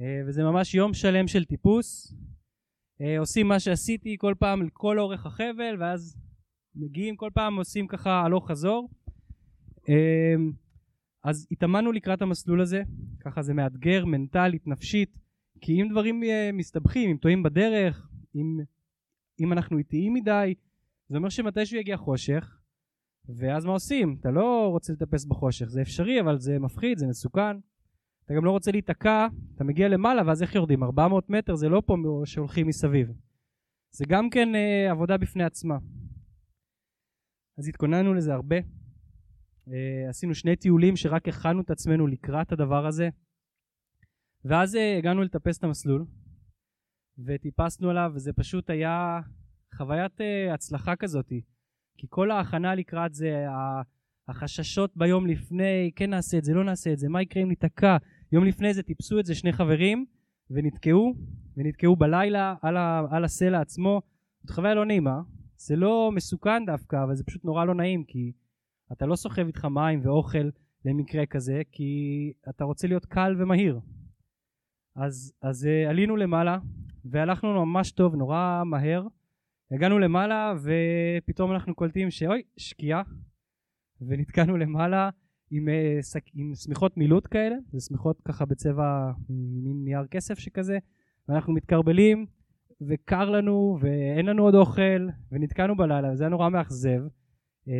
אה, 0.00 0.20
וזה 0.26 0.42
ממש 0.42 0.74
יום 0.74 0.94
שלם 0.94 1.28
של 1.28 1.44
טיפוס. 1.44 2.14
אה, 3.00 3.18
עושים 3.18 3.48
מה 3.48 3.60
שעשיתי 3.60 4.16
כל 4.18 4.34
פעם 4.38 4.62
לכל 4.62 4.98
אורך 4.98 5.26
החבל, 5.26 5.76
ואז 5.80 6.16
מגיעים 6.74 7.16
כל 7.16 7.30
פעם 7.34 7.56
עושים 7.56 7.86
ככה 7.86 8.20
הלוך 8.20 8.50
חזור. 8.50 8.90
אה, 9.88 10.34
אז 11.24 11.46
התאמנו 11.50 11.92
לקראת 11.92 12.22
המסלול 12.22 12.60
הזה, 12.60 12.82
ככה 13.20 13.42
זה 13.42 13.54
מאתגר 13.54 14.04
מנטלית, 14.04 14.66
נפשית, 14.66 15.18
כי 15.60 15.82
אם 15.82 15.88
דברים 15.90 16.22
מסתבכים, 16.52 17.10
אם 17.10 17.16
טועים 17.16 17.42
בדרך, 17.42 18.08
אם, 18.34 18.58
אם 19.40 19.52
אנחנו 19.52 19.78
איטיים 19.78 20.14
מדי, 20.14 20.54
זה 21.10 21.16
אומר 21.16 21.28
שמתישהו 21.28 21.78
יגיע 21.78 21.96
חושך, 21.96 22.60
ואז 23.36 23.64
מה 23.64 23.72
עושים? 23.72 24.16
אתה 24.20 24.30
לא 24.30 24.68
רוצה 24.68 24.92
לטפס 24.92 25.24
בחושך, 25.24 25.66
זה 25.66 25.82
אפשרי, 25.82 26.20
אבל 26.20 26.38
זה 26.38 26.58
מפחיד, 26.58 26.98
זה 26.98 27.06
מסוכן. 27.06 27.56
אתה 28.24 28.34
גם 28.34 28.44
לא 28.44 28.50
רוצה 28.50 28.70
להיתקע, 28.70 29.26
אתה 29.54 29.64
מגיע 29.64 29.88
למעלה, 29.88 30.22
ואז 30.26 30.42
איך 30.42 30.54
יורדים? 30.54 30.82
400 30.82 31.30
מטר 31.30 31.54
זה 31.54 31.68
לא 31.68 31.82
פה 31.86 31.96
שהולכים 32.24 32.66
מסביב. 32.66 33.12
זה 33.90 34.04
גם 34.08 34.30
כן 34.30 34.54
אה, 34.54 34.90
עבודה 34.90 35.16
בפני 35.16 35.44
עצמה. 35.44 35.78
אז 37.58 37.68
התכוננו 37.68 38.14
לזה 38.14 38.34
הרבה. 38.34 38.56
אה, 39.68 40.08
עשינו 40.08 40.34
שני 40.34 40.56
טיולים 40.56 40.96
שרק 40.96 41.28
הכנו 41.28 41.60
את 41.60 41.70
עצמנו 41.70 42.06
לקראת 42.06 42.52
הדבר 42.52 42.86
הזה. 42.86 43.08
ואז 44.44 44.76
אה, 44.76 44.98
הגענו 44.98 45.22
לטפס 45.22 45.58
את 45.58 45.64
המסלול, 45.64 46.06
וטיפסנו 47.18 47.90
עליו, 47.90 48.12
וזה 48.14 48.32
פשוט 48.32 48.70
היה 48.70 49.20
חוויית 49.80 50.20
אה, 50.20 50.54
הצלחה 50.54 50.96
כזאתי. 50.96 51.40
כי 51.98 52.06
כל 52.10 52.30
ההכנה 52.30 52.74
לקראת 52.74 53.14
זה, 53.14 53.46
החששות 54.28 54.96
ביום 54.96 55.26
לפני, 55.26 55.90
כן 55.96 56.10
נעשה 56.10 56.38
את 56.38 56.44
זה, 56.44 56.54
לא 56.54 56.64
נעשה 56.64 56.92
את 56.92 56.98
זה, 56.98 57.08
מה 57.08 57.22
יקרה 57.22 57.42
אם 57.42 57.48
ניתקע? 57.48 57.96
יום 58.32 58.44
לפני 58.44 58.74
זה 58.74 58.82
טיפסו 58.82 59.20
את 59.20 59.26
זה 59.26 59.34
שני 59.34 59.52
חברים 59.52 60.06
ונתקעו, 60.50 61.14
ונתקעו 61.56 61.96
בלילה 61.96 62.54
על, 62.62 62.76
ה, 62.76 63.02
על 63.10 63.24
הסלע 63.24 63.60
עצמו. 63.60 64.02
זאת 64.42 64.50
חוויה 64.50 64.74
לא 64.74 64.84
נעימה, 64.84 65.20
זה 65.56 65.76
לא 65.76 66.10
מסוכן 66.14 66.66
דווקא, 66.66 67.04
אבל 67.04 67.14
זה 67.14 67.24
פשוט 67.24 67.44
נורא 67.44 67.64
לא 67.64 67.74
נעים, 67.74 68.04
כי 68.04 68.32
אתה 68.92 69.06
לא 69.06 69.16
סוחב 69.16 69.46
איתך 69.46 69.64
מים 69.64 70.00
ואוכל 70.04 70.50
למקרה 70.84 71.26
כזה, 71.26 71.62
כי 71.72 71.92
אתה 72.48 72.64
רוצה 72.64 72.88
להיות 72.88 73.06
קל 73.06 73.36
ומהיר. 73.38 73.80
אז, 74.96 75.32
אז 75.42 75.64
uh, 75.64 75.90
עלינו 75.90 76.16
למעלה, 76.16 76.58
והלכנו 77.04 77.66
ממש 77.66 77.90
טוב, 77.90 78.14
נורא 78.14 78.62
מהר. 78.66 79.06
הגענו 79.70 79.98
למעלה 79.98 80.54
ופתאום 80.62 81.52
אנחנו 81.52 81.74
קולטים 81.74 82.10
שאוי, 82.10 82.42
שקיעה. 82.56 83.02
ונתקענו 84.00 84.56
למעלה 84.56 85.10
עם, 85.50 85.68
uh, 85.68 86.02
שק, 86.02 86.24
עם 86.34 86.54
שמיכות 86.54 86.96
מילוט 86.96 87.28
כאלה, 87.30 87.56
זה 87.72 87.80
שמיכות 87.80 88.20
ככה 88.20 88.44
בצבע 88.44 89.10
מין 89.28 89.84
נייר 89.84 90.06
כסף 90.06 90.38
שכזה. 90.38 90.78
ואנחנו 91.28 91.52
מתקרבלים 91.52 92.26
וקר 92.88 93.30
לנו 93.30 93.78
ואין 93.80 94.26
לנו 94.26 94.42
עוד 94.42 94.54
אוכל 94.54 95.08
ונתקענו 95.32 95.76
בלילה 95.76 96.12
וזה 96.12 96.24
היה 96.24 96.30
נורא 96.30 96.48
מאכזב. 96.48 97.00
uh, 97.66 97.70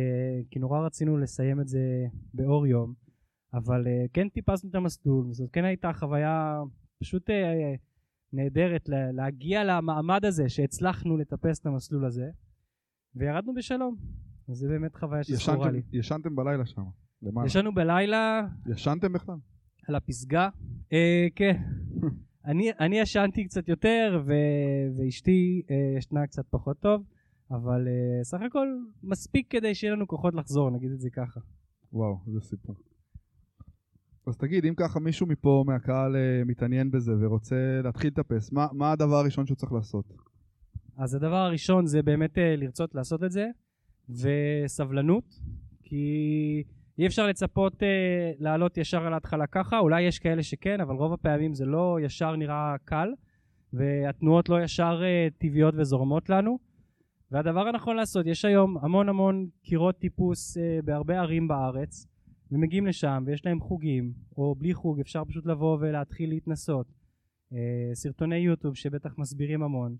כי 0.51 0.59
נורא 0.59 0.79
רצינו 0.79 1.17
לסיים 1.17 1.61
את 1.61 1.67
זה 1.67 2.05
באור 2.33 2.67
יום. 2.67 2.93
אבל 3.53 3.83
uh, 3.85 4.09
כן 4.13 4.29
טיפסנו 4.29 4.69
את 4.69 4.75
המסלול 4.75 5.25
וזאת 5.27 5.49
כן 5.53 5.65
הייתה 5.65 5.93
חוויה 5.93 6.61
פשוט 6.99 7.29
נהדרת 8.33 8.89
לה- 8.89 9.11
להגיע 9.11 9.63
למעמד 9.63 10.25
הזה 10.25 10.49
שהצלחנו 10.49 11.17
לטפס 11.17 11.59
את 11.59 11.65
המסלול 11.65 12.05
הזה 12.05 12.29
וירדנו 13.15 13.53
בשלום. 13.53 13.95
אז 14.49 14.57
זה 14.57 14.67
באמת 14.67 14.95
חוויה 14.95 15.23
שזכורה 15.23 15.71
לי. 15.71 15.81
ישנתם 15.93 16.35
בלילה 16.35 16.65
שם, 16.65 16.81
למעלה. 17.21 17.47
ישנו 17.47 17.73
בלילה 17.73 18.47
ישנתם 18.69 19.13
בכלל? 19.13 19.35
על 19.87 19.95
הפסגה. 19.95 20.49
אה, 20.93 21.27
כן. 21.35 21.57
אני, 22.45 22.71
אני 22.79 22.99
ישנתי 22.99 23.45
קצת 23.45 23.67
יותר 23.67 24.23
ו, 24.27 24.33
ואשתי 24.97 25.61
אה, 25.69 25.97
ישנה 25.97 26.27
קצת 26.27 26.45
פחות 26.49 26.79
טוב, 26.79 27.03
אבל 27.51 27.87
אה, 27.87 28.23
סך 28.23 28.39
הכל 28.47 28.67
מספיק 29.03 29.51
כדי 29.51 29.75
שיהיה 29.75 29.93
לנו 29.93 30.07
כוחות 30.07 30.33
לחזור, 30.35 30.69
נגיד 30.71 30.91
את 30.91 30.99
זה 30.99 31.09
ככה. 31.09 31.39
וואו, 31.93 32.17
איזה 32.27 32.39
סיפור. 32.41 32.75
אז 34.27 34.37
תגיד, 34.37 34.65
אם 34.65 34.73
ככה 34.77 34.99
מישהו 34.99 35.27
מפה 35.27 35.63
מהקהל 35.67 36.15
אה, 36.15 36.43
מתעניין 36.45 36.91
בזה 36.91 37.11
ורוצה 37.19 37.81
להתחיל 37.83 38.07
לטפס, 38.07 38.51
מה, 38.51 38.67
מה 38.73 38.91
הדבר 38.91 39.15
הראשון 39.15 39.45
שהוא 39.45 39.55
צריך 39.55 39.71
לעשות? 39.71 40.05
אז 40.97 41.15
הדבר 41.15 41.35
הראשון 41.35 41.85
זה 41.85 42.01
באמת 42.01 42.37
אה, 42.37 42.55
לרצות 42.55 42.95
לעשות 42.95 43.23
את 43.23 43.31
זה, 43.31 43.47
וסבלנות, 44.09 45.39
כי 45.83 46.63
אי 46.99 47.07
אפשר 47.07 47.27
לצפות 47.27 47.83
אה, 47.83 48.31
לעלות 48.39 48.77
ישר 48.77 49.05
על 49.05 49.13
ההתחלה 49.13 49.47
ככה, 49.47 49.79
אולי 49.79 50.01
יש 50.01 50.19
כאלה 50.19 50.43
שכן, 50.43 50.81
אבל 50.81 50.95
רוב 50.95 51.13
הפעמים 51.13 51.53
זה 51.53 51.65
לא 51.65 51.97
ישר 52.03 52.35
נראה 52.35 52.75
קל, 52.85 53.09
והתנועות 53.73 54.49
לא 54.49 54.63
ישר 54.63 55.01
טבעיות 55.37 55.73
וזורמות 55.77 56.29
לנו. 56.29 56.59
והדבר 57.31 57.67
הנכון 57.67 57.95
לעשות, 57.95 58.25
יש 58.25 58.45
היום 58.45 58.77
המון 58.81 59.09
המון 59.09 59.47
קירות 59.63 59.97
טיפוס 59.97 60.57
בהרבה 60.83 61.19
ערים 61.19 61.47
בארץ, 61.47 62.10
ומגיעים 62.51 62.87
לשם 62.87 63.23
ויש 63.25 63.45
להם 63.45 63.59
חוגים, 63.59 64.13
או 64.37 64.55
בלי 64.55 64.73
חוג 64.73 64.99
אפשר 64.99 65.25
פשוט 65.25 65.45
לבוא 65.45 65.77
ולהתחיל 65.81 66.29
להתנסות. 66.29 66.87
אה, 67.53 67.91
סרטוני 67.93 68.35
יוטיוב 68.35 68.75
שבטח 68.75 69.17
מסבירים 69.17 69.63
המון. 69.63 69.95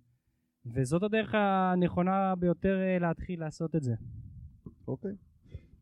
וזאת 0.65 1.03
הדרך 1.03 1.35
הנכונה 1.35 2.35
ביותר 2.35 2.79
אה, 2.81 2.99
להתחיל 2.99 3.39
לעשות 3.39 3.75
את 3.75 3.83
זה. 3.83 3.93
אוקיי. 4.87 5.11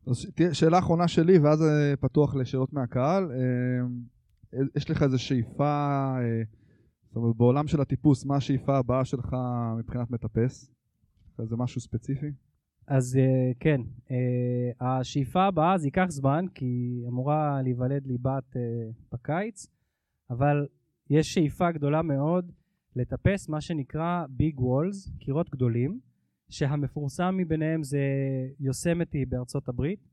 אז 0.06 0.26
תהיה 0.34 0.54
שאלה 0.54 0.78
אחרונה 0.78 1.08
שלי, 1.08 1.38
ואז 1.38 1.62
אה, 1.62 1.96
פתוח 2.00 2.34
לשאלות 2.34 2.72
מהקהל. 2.72 3.30
אה, 3.32 4.58
יש 4.76 4.90
לך 4.90 5.02
איזו 5.02 5.18
שאיפה, 5.18 5.64
אה, 6.18 6.42
זאת 7.06 7.16
אומרת, 7.16 7.36
בעולם 7.36 7.66
של 7.66 7.80
הטיפוס, 7.80 8.24
מה 8.24 8.36
השאיפה 8.36 8.78
הבאה 8.78 9.04
שלך 9.04 9.36
מבחינת 9.78 10.10
מטפס? 10.10 10.70
איזה 11.38 11.56
משהו 11.56 11.80
ספציפי? 11.80 12.32
אז 12.90 13.16
אה, 13.16 13.52
כן, 13.60 13.80
אה, 14.10 14.70
השאיפה 14.80 15.44
הבאה 15.44 15.78
זה 15.78 15.86
ייקח 15.86 16.06
זמן, 16.08 16.44
כי 16.54 17.02
אמורה 17.08 17.62
להיוולד 17.62 18.06
לי 18.06 18.18
בת 18.18 18.56
אה, 18.56 18.60
בקיץ, 19.12 19.66
אבל 20.30 20.66
יש 21.10 21.34
שאיפה 21.34 21.70
גדולה 21.70 22.02
מאוד 22.02 22.52
לטפס 22.96 23.48
מה 23.48 23.60
שנקרא 23.60 24.24
ביג 24.28 24.60
וולס, 24.60 25.10
קירות 25.18 25.50
גדולים, 25.50 26.00
שהמפורסם 26.48 27.34
מביניהם 27.36 27.82
זה 27.82 28.00
יוסמתי 28.60 29.24
בארצות 29.26 29.68
הברית, 29.68 30.08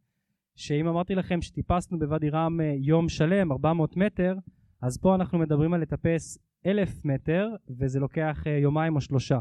שאם 0.55 0.87
אמרתי 0.87 1.15
לכם 1.15 1.41
שטיפסנו 1.41 1.99
בוואדי 1.99 2.29
רם 2.29 2.59
יום 2.79 3.09
שלם, 3.09 3.51
400 3.51 3.97
מטר, 3.97 4.35
אז 4.81 4.97
פה 4.97 5.15
אנחנו 5.15 5.39
מדברים 5.39 5.73
על 5.73 5.81
לטפס 5.81 6.37
אלף 6.65 7.05
מטר, 7.05 7.49
וזה 7.69 7.99
לוקח 7.99 8.43
יומיים 8.61 8.95
או 8.95 9.01
שלושה. 9.01 9.39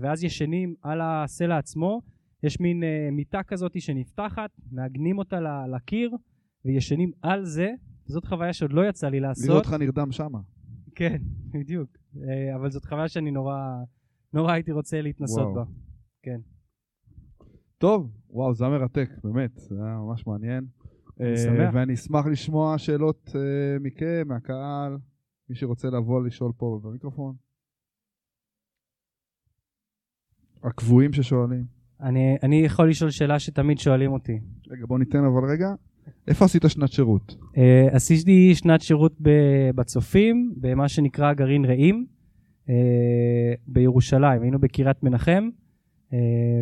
ואז 0.00 0.24
ישנים 0.24 0.74
על 0.82 1.00
הסלע 1.02 1.58
עצמו, 1.58 2.00
יש 2.42 2.60
מין 2.60 2.82
אה, 2.82 3.08
מיטה 3.12 3.42
כזאת 3.42 3.80
שנפתחת, 3.80 4.50
מעגנים 4.72 5.18
אותה 5.18 5.40
ל- 5.40 5.74
לקיר, 5.76 6.10
וישנים 6.64 7.10
על 7.22 7.44
זה, 7.44 7.70
זאת 8.06 8.26
חוויה 8.26 8.52
שעוד 8.52 8.72
לא 8.72 8.88
יצא 8.88 9.08
לי 9.08 9.20
לעשות. 9.20 9.48
לראות 9.48 9.64
אותך 9.64 9.74
נרדם 9.78 10.12
שמה. 10.12 10.38
כן, 10.94 11.22
בדיוק. 11.60 11.90
אה, 12.16 12.56
אבל 12.56 12.70
זאת 12.70 12.84
חוויה 12.84 13.08
שאני 13.08 13.30
נורא, 13.30 13.56
נורא 14.32 14.52
הייתי 14.52 14.72
רוצה 14.72 15.00
להתנסות 15.02 15.38
וואו. 15.38 15.54
בה. 15.54 15.64
כן. 16.22 16.40
טוב, 17.78 18.10
וואו, 18.30 18.54
זה 18.54 18.64
היה 18.64 18.78
מרתק, 18.78 19.08
באמת, 19.24 19.50
זה 19.56 19.84
היה 19.84 19.96
ממש 19.96 20.26
מעניין. 20.26 20.66
אני 21.20 21.30
אה, 21.30 21.36
שמח. 21.36 21.74
ואני 21.74 21.94
אשמח 21.94 22.26
לשמוע 22.26 22.78
שאלות 22.78 23.30
מכם, 23.80 24.22
מהקהל, 24.28 24.96
מי 25.48 25.54
שרוצה 25.54 25.88
לבוא 25.90 26.22
לשאול 26.26 26.52
פה 26.56 26.80
במיקרופון. 26.82 27.34
הקבועים 30.62 31.12
ששואלים. 31.12 31.81
אני, 32.02 32.36
אני 32.42 32.56
יכול 32.56 32.88
לשאול 32.88 33.10
שאלה 33.10 33.38
שתמיד 33.38 33.78
שואלים 33.78 34.12
אותי. 34.12 34.38
רגע, 34.70 34.86
בוא 34.86 34.98
ניתן 34.98 35.24
אבל 35.24 35.50
רגע. 35.50 35.68
איפה 36.28 36.44
עשית 36.44 36.62
שנת 36.68 36.92
שירות? 36.92 37.36
אה, 37.56 37.88
עשיתי 37.92 38.54
שנת 38.54 38.80
שירות 38.80 39.16
בצופים, 39.74 40.54
במה 40.56 40.88
שנקרא 40.88 41.32
גרעין 41.32 41.64
רעים, 41.64 42.06
אה, 42.68 42.74
בירושלים. 43.66 44.42
היינו 44.42 44.58
בקריית 44.58 45.02
מנחם, 45.02 45.48
אה, 46.12 46.18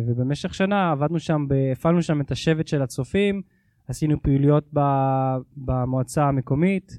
ובמשך 0.07 0.53
שנה 0.53 0.91
עבדנו 0.91 1.19
שם, 1.19 1.47
הפעלנו 1.71 2.01
שם 2.01 2.21
את 2.21 2.31
השבט 2.31 2.67
של 2.67 2.81
הצופים, 2.81 3.41
עשינו 3.87 4.21
פעילויות 4.21 4.65
ב- 4.73 5.37
במועצה 5.57 6.27
המקומית, 6.27 6.97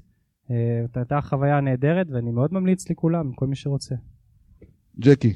אה, 0.51 0.85
זו 0.93 0.99
הייתה 0.99 1.21
חוויה 1.21 1.61
נהדרת 1.61 2.07
ואני 2.09 2.31
מאוד 2.31 2.53
ממליץ 2.53 2.89
לכולם, 2.89 3.31
כל 3.31 3.47
מי 3.47 3.55
שרוצה. 3.55 3.95
ג'קי, 4.99 5.33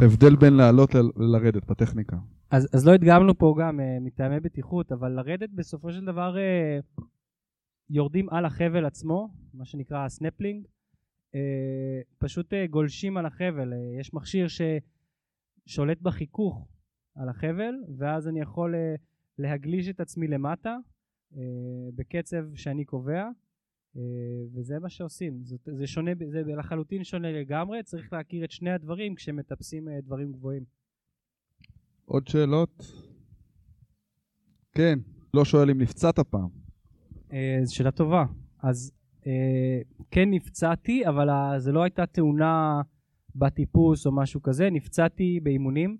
ההבדל 0.00 0.36
בין 0.36 0.54
לעלות 0.54 0.94
ל- 0.94 0.98
לרדת 1.16 1.64
בטכניקה. 1.70 2.16
אז, 2.50 2.68
אז 2.74 2.86
לא 2.86 2.92
הדגמנו 2.92 3.38
פה 3.38 3.54
גם 3.60 3.80
אה, 3.80 3.82
מטעמי 4.00 4.40
בטיחות, 4.40 4.92
אבל 4.92 5.10
לרדת 5.10 5.50
בסופו 5.50 5.92
של 5.92 6.04
דבר 6.04 6.34
אה, 6.36 7.02
יורדים 7.90 8.30
על 8.30 8.44
החבל 8.44 8.84
עצמו, 8.84 9.34
מה 9.54 9.64
שנקרא 9.64 10.08
סנפלינג, 10.08 10.64
אה, 10.64 11.36
פשוט 12.18 12.52
אה, 12.52 12.56
גולשים 12.70 13.16
על 13.16 13.26
החבל, 13.26 13.72
אה, 13.72 14.00
יש 14.00 14.14
מכשיר 14.14 14.46
ששולט 15.66 16.00
בחיכוך 16.00 16.68
על 17.16 17.28
החבל, 17.28 17.74
ואז 17.98 18.28
אני 18.28 18.40
יכול 18.40 18.74
אה, 18.74 19.00
להגליש 19.38 19.88
את 19.88 20.00
עצמי 20.00 20.28
למטה 20.28 20.76
אה, 21.32 21.36
בקצב 21.94 22.44
שאני 22.54 22.84
קובע, 22.84 23.28
וזה 24.54 24.78
מה 24.78 24.88
שעושים. 24.88 25.40
זה, 25.44 25.56
זה 25.72 25.86
שונה, 25.86 26.10
זה 26.28 26.42
לחלוטין 26.58 27.04
שונה 27.04 27.32
לגמרי, 27.32 27.82
צריך 27.82 28.12
להכיר 28.12 28.44
את 28.44 28.50
שני 28.50 28.70
הדברים 28.70 29.14
כשמטפסים 29.14 29.88
אה, 29.88 29.90
דברים 30.04 30.32
גבוהים. 30.32 30.64
עוד 32.04 32.28
שאלות? 32.28 32.92
כן, 34.72 34.98
לא 35.34 35.44
שואל 35.44 35.70
אם 35.70 35.80
נפצעת 35.80 36.20
פעם. 36.20 36.48
אה, 37.32 37.60
זו 37.62 37.74
שאלה 37.74 37.90
טובה. 37.90 38.24
אז 38.62 38.92
אה, 39.26 39.80
כן 40.10 40.30
נפצעתי, 40.30 41.06
אבל 41.08 41.28
זה 41.58 41.72
לא 41.72 41.82
הייתה 41.82 42.06
תאונה 42.06 42.82
בטיפוס 43.34 44.06
או 44.06 44.12
משהו 44.12 44.42
כזה, 44.42 44.70
נפצעתי 44.70 45.40
באימונים. 45.42 45.96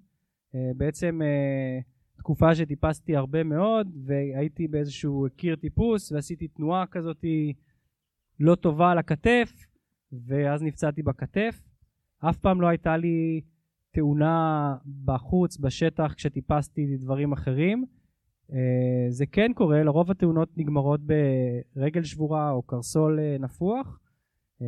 אה, 0.54 0.70
בעצם 0.76 1.20
אה, 1.22 1.80
תקופה 2.18 2.54
שטיפסתי 2.54 3.16
הרבה 3.16 3.44
מאוד, 3.44 3.88
והייתי 4.04 4.68
באיזשהו 4.68 5.26
קיר 5.36 5.56
טיפוס, 5.56 6.12
ועשיתי 6.12 6.48
תנועה 6.48 6.86
כזאת 6.86 7.24
לא 8.40 8.54
טובה 8.54 8.90
על 8.90 8.98
הכתף, 8.98 9.66
ואז 10.26 10.62
נפצעתי 10.62 11.02
בכתף. 11.02 11.60
אף 12.18 12.38
פעם 12.38 12.60
לא 12.60 12.66
הייתה 12.66 12.96
לי 12.96 13.40
תאונה 13.90 14.76
בחוץ, 15.04 15.58
בשטח, 15.58 16.14
כשטיפסתי 16.16 16.96
דברים 16.96 17.32
אחרים. 17.32 17.84
אה, 18.52 19.06
זה 19.10 19.26
כן 19.26 19.52
קורה, 19.54 19.82
לרוב 19.82 20.10
התאונות 20.10 20.48
נגמרות 20.56 21.00
ברגל 21.76 22.02
שבורה 22.02 22.50
או 22.50 22.62
קרסול 22.62 23.20
אה, 23.20 23.36
נפוח, 23.40 24.00
אה, 24.62 24.66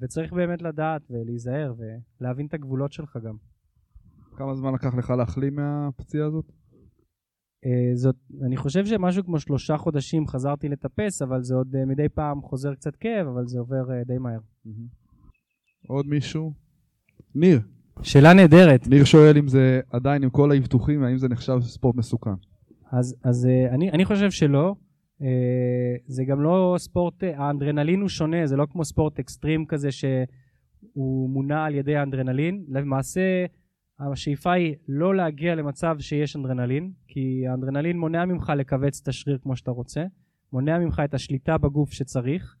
וצריך 0.00 0.32
באמת 0.32 0.62
לדעת 0.62 1.02
ולהיזהר 1.10 1.74
ולהבין 2.20 2.46
את 2.46 2.54
הגבולות 2.54 2.92
שלך 2.92 3.18
גם. 3.24 3.36
כמה 4.36 4.54
זמן 4.54 4.74
לקח 4.74 4.94
לך 4.94 5.10
להחלים 5.10 5.54
מהפציעה 5.54 6.26
הזאת? 6.26 6.52
אה, 7.66 7.90
זאת, 7.94 8.16
אני 8.46 8.56
חושב 8.56 8.86
שמשהו 8.86 9.24
כמו 9.24 9.40
שלושה 9.40 9.76
חודשים 9.76 10.26
חזרתי 10.26 10.68
לטפס, 10.68 11.22
אבל 11.22 11.42
זה 11.42 11.54
עוד 11.54 11.76
אה, 11.76 11.84
מדי 11.84 12.08
פעם 12.08 12.42
חוזר 12.42 12.74
קצת 12.74 12.96
כאב, 12.96 13.26
אבל 13.26 13.46
זה 13.46 13.58
עובר 13.58 13.90
אה, 13.90 14.04
די 14.04 14.18
מהר. 14.18 14.38
עוד 15.86 16.06
מישהו? 16.06 16.52
ניר. 17.34 17.60
שאלה 18.02 18.32
נהדרת. 18.32 18.88
ניר 18.88 19.04
שואל 19.04 19.38
אם 19.38 19.48
זה 19.48 19.80
עדיין 19.90 20.22
עם 20.22 20.30
כל 20.30 20.52
האבטוחים, 20.52 21.02
האם 21.02 21.18
זה 21.18 21.28
נחשב 21.28 21.58
ספורט 21.60 21.96
מסוכן. 21.96 22.30
אז, 22.92 23.16
אז 23.24 23.48
אני, 23.70 23.90
אני 23.90 24.04
חושב 24.04 24.30
שלא. 24.30 24.74
זה 26.06 26.24
גם 26.24 26.42
לא 26.42 26.74
ספורט, 26.78 27.22
האנדרנלין 27.36 28.00
הוא 28.00 28.08
שונה, 28.08 28.46
זה 28.46 28.56
לא 28.56 28.66
כמו 28.70 28.84
ספורט 28.84 29.18
אקסטרים 29.18 29.66
כזה 29.66 29.92
שהוא 29.92 31.30
מונע 31.30 31.64
על 31.64 31.74
ידי 31.74 31.96
האנדרנלין. 31.96 32.64
למעשה 32.68 33.44
השאיפה 34.12 34.52
היא 34.52 34.74
לא 34.88 35.14
להגיע 35.14 35.54
למצב 35.54 35.96
שיש 36.00 36.36
אנדרנלין, 36.36 36.92
כי 37.08 37.44
האנדרנלין 37.48 37.98
מונע 37.98 38.24
ממך 38.24 38.52
לכווץ 38.56 39.00
את 39.02 39.08
השריר 39.08 39.38
כמו 39.42 39.56
שאתה 39.56 39.70
רוצה, 39.70 40.04
מונע 40.52 40.78
ממך 40.78 41.02
את 41.04 41.14
השליטה 41.14 41.58
בגוף 41.58 41.92
שצריך. 41.92 42.56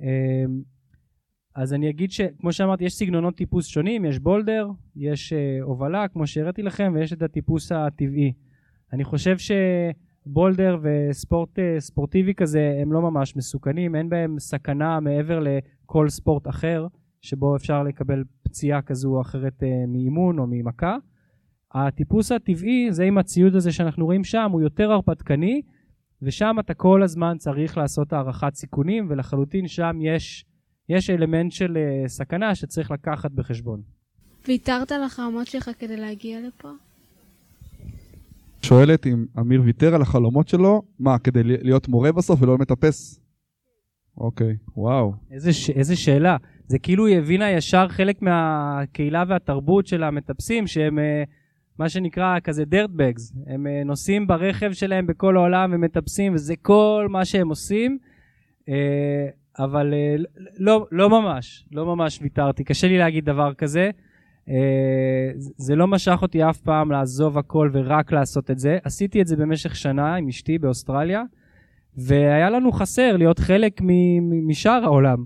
אה, 0.00 0.44
אז 1.54 1.74
אני 1.74 1.90
אגיד 1.90 2.10
שכמו 2.10 2.52
שאמרתי 2.52 2.84
יש 2.84 2.94
סגנונות 2.94 3.36
טיפוס 3.36 3.66
שונים, 3.66 4.04
יש 4.04 4.18
בולדר, 4.18 4.70
יש 4.96 5.32
אה, 5.32 5.58
הובלה 5.62 6.08
כמו 6.08 6.26
שהראיתי 6.26 6.62
לכם 6.62 6.92
ויש 6.94 7.12
את 7.12 7.22
הטיפוס 7.22 7.72
הטבעי. 7.72 8.32
אני 8.92 9.04
חושב 9.04 9.36
שבולדר 9.38 10.78
וספורט 10.82 11.58
אה, 11.58 11.80
ספורטיבי 11.80 12.34
כזה 12.34 12.78
הם 12.82 12.92
לא 12.92 13.02
ממש 13.02 13.36
מסוכנים, 13.36 13.96
אין 13.96 14.08
בהם 14.08 14.38
סכנה 14.38 15.00
מעבר 15.00 15.40
לכל 15.40 16.08
ספורט 16.08 16.48
אחר 16.48 16.86
שבו 17.24 17.56
אפשר 17.56 17.82
לקבל 17.82 18.24
פציעה 18.42 18.82
כזו 18.82 19.16
או 19.16 19.20
אחרת 19.20 19.62
אה, 19.62 19.68
מאימון 19.88 20.38
או 20.38 20.46
ממכה. 20.48 20.96
הטיפוס 21.74 22.32
הטבעי 22.32 22.92
זה 22.92 23.04
עם 23.04 23.18
הציוד 23.18 23.56
הזה 23.56 23.72
שאנחנו 23.72 24.04
רואים 24.04 24.24
שם 24.24 24.50
הוא 24.52 24.60
יותר 24.60 24.92
הרפתקני 24.92 25.62
ושם 26.22 26.56
אתה 26.60 26.74
כל 26.74 27.02
הזמן 27.02 27.36
צריך 27.38 27.76
לעשות 27.78 28.12
הערכת 28.12 28.54
סיכונים 28.54 29.06
ולחלוטין 29.10 29.68
שם 29.68 29.98
יש, 30.00 30.44
יש 30.88 31.10
אלמנט 31.10 31.52
של 31.52 31.76
אה, 31.76 32.08
סכנה 32.08 32.54
שצריך 32.54 32.90
לקחת 32.90 33.30
בחשבון. 33.30 33.82
ויתרת 34.48 34.92
על 34.92 35.02
החלומות 35.02 35.46
שלך 35.46 35.70
כדי 35.78 35.96
להגיע 35.96 36.38
לפה? 36.46 36.68
שואלת 38.62 39.06
אם 39.06 39.26
אמיר 39.38 39.62
ויתר 39.64 39.94
על 39.94 40.02
החלומות 40.02 40.48
שלו, 40.48 40.82
מה, 40.98 41.18
כדי 41.18 41.42
להיות 41.44 41.88
מורה 41.88 42.12
בסוף 42.12 42.42
ולא 42.42 42.58
מטפס? 42.58 43.20
אוקיי, 44.18 44.56
וואו. 44.76 45.12
איזה, 45.30 45.52
ש... 45.52 45.70
איזה 45.70 45.96
שאלה. 45.96 46.36
זה 46.66 46.78
כאילו 46.78 47.06
היא 47.06 47.18
הבינה 47.18 47.50
ישר 47.50 47.88
חלק 47.88 48.22
מהקהילה 48.22 49.24
והתרבות 49.28 49.86
של 49.86 50.02
המטפסים, 50.02 50.66
שהם 50.66 50.98
אה, 50.98 51.22
מה 51.78 51.88
שנקרא 51.88 52.38
כזה 52.44 52.64
דרטבגס. 52.64 53.32
הם 53.46 53.66
אה, 53.66 53.82
נוסעים 53.84 54.26
ברכב 54.26 54.72
שלהם 54.72 55.06
בכל 55.06 55.36
העולם 55.36 55.70
ומטפסים, 55.74 56.34
וזה 56.34 56.54
כל 56.62 57.06
מה 57.10 57.24
שהם 57.24 57.48
עושים. 57.48 57.98
אה, 58.68 58.74
אבל 59.58 59.94
לא, 60.58 60.86
לא 60.92 61.10
ממש, 61.10 61.64
לא 61.72 61.86
ממש 61.86 62.18
ויתרתי. 62.22 62.64
קשה 62.64 62.88
לי 62.88 62.98
להגיד 62.98 63.24
דבר 63.24 63.54
כזה. 63.54 63.90
זה 65.56 65.76
לא 65.76 65.86
משך 65.86 66.18
אותי 66.22 66.44
אף 66.44 66.60
פעם 66.60 66.92
לעזוב 66.92 67.38
הכל 67.38 67.70
ורק 67.72 68.12
לעשות 68.12 68.50
את 68.50 68.58
זה. 68.58 68.78
עשיתי 68.84 69.22
את 69.22 69.26
זה 69.26 69.36
במשך 69.36 69.76
שנה 69.76 70.14
עם 70.14 70.28
אשתי 70.28 70.58
באוסטרליה, 70.58 71.22
והיה 71.96 72.50
לנו 72.50 72.72
חסר 72.72 73.16
להיות 73.16 73.38
חלק 73.38 73.80
משאר 74.46 74.84
העולם. 74.84 75.24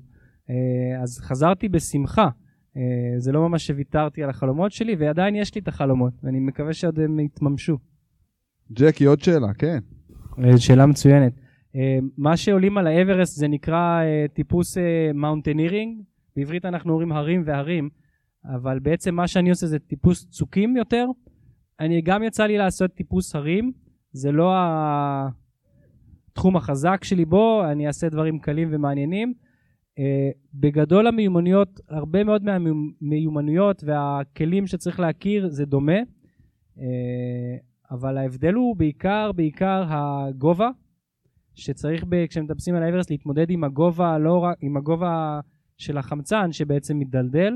אה, 0.51 1.03
אז 1.03 1.19
חזרתי 1.19 1.69
בשמחה. 1.69 2.29
אה, 2.77 2.83
זה 3.19 3.33
לא 3.33 3.49
ממש 3.49 3.67
שוויתרתי 3.67 4.23
על 4.23 4.31
החלומות 4.31 4.73
שלי, 4.73 4.97
ועדיין 4.99 5.35
יש 5.35 5.55
לי 5.55 5.61
את 5.61 5.69
החלומות, 5.69 6.13
ואני 6.23 6.41
מקווה 6.41 6.73
שעוד 6.73 7.01
הם 7.01 7.21
יתממשו. 7.21 7.79
ג'קי, 8.73 9.05
עוד 9.05 9.21
שאלה, 9.21 9.55
כן. 9.55 9.79
אה, 10.45 10.59
שאלה 10.59 10.87
מצוינת. 10.87 11.33
מה 12.19 12.37
שעולים 12.37 12.79
על 12.79 12.87
האברסט 12.87 13.37
זה 13.37 13.49
נקרא 13.49 14.01
טיפוס 14.33 14.77
mountaineering, 15.15 16.03
בעברית 16.37 16.65
אנחנו 16.65 16.93
אומרים 16.93 17.13
הרים 17.13 17.43
והרים, 17.47 17.89
אבל 18.55 18.79
בעצם 18.79 19.15
מה 19.15 19.29
שאני 19.29 19.51
עושה 19.51 19.67
זה 19.67 19.79
טיפוס 19.79 20.27
צוקים 20.31 20.77
יותר. 20.77 21.07
אני 21.81 22.03
גם 22.03 22.23
יצא 22.23 22.47
לי 22.47 22.59
לעשות 22.59 22.95
טיפוס 22.95 23.35
הרים, 23.35 23.73
זה 24.13 24.33
לא 24.33 24.55
התחום 26.31 26.57
החזק 26.57 27.05
שלי 27.05 27.25
בו, 27.25 27.65
אני 27.71 27.87
אעשה 27.87 28.09
דברים 28.09 28.39
קלים 28.39 28.69
ומעניינים. 28.73 29.35
Uh, 29.99 30.01
בגדול 30.55 31.07
המיומנויות, 31.07 31.81
הרבה 31.89 32.25
מאוד 32.25 32.43
מהמיומנויות 32.45 33.85
והכלים 33.85 34.67
שצריך 34.67 35.01
להכיר 35.01 35.49
זה 35.49 35.65
דומה, 35.65 36.01
uh, 36.77 36.81
אבל 37.91 38.19
ההבדל 38.19 38.55
הוא 38.55 38.77
בעיקר, 38.77 39.33
בעיקר 39.33 39.85
הגובה, 39.89 40.71
שצריך 41.55 42.05
ב, 42.09 42.27
כשמטפסים 42.27 42.75
על 42.75 42.83
האברסט 42.83 43.11
להתמודד 43.11 43.51
עם 43.51 43.65
הגובה, 43.65 44.19
לא 44.19 44.39
רק, 44.39 44.57
עם 44.61 44.77
הגובה 44.77 45.41
של 45.77 45.99
החמצן 45.99 46.53
שבעצם 46.53 46.99
מתדלדל, 46.99 47.53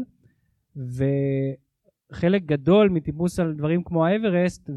וחלק 0.77 2.43
גדול 2.43 2.89
מטיפוס 2.89 3.41
על 3.41 3.55
דברים 3.55 3.83
כמו 3.85 4.07
האברסט 4.07 4.71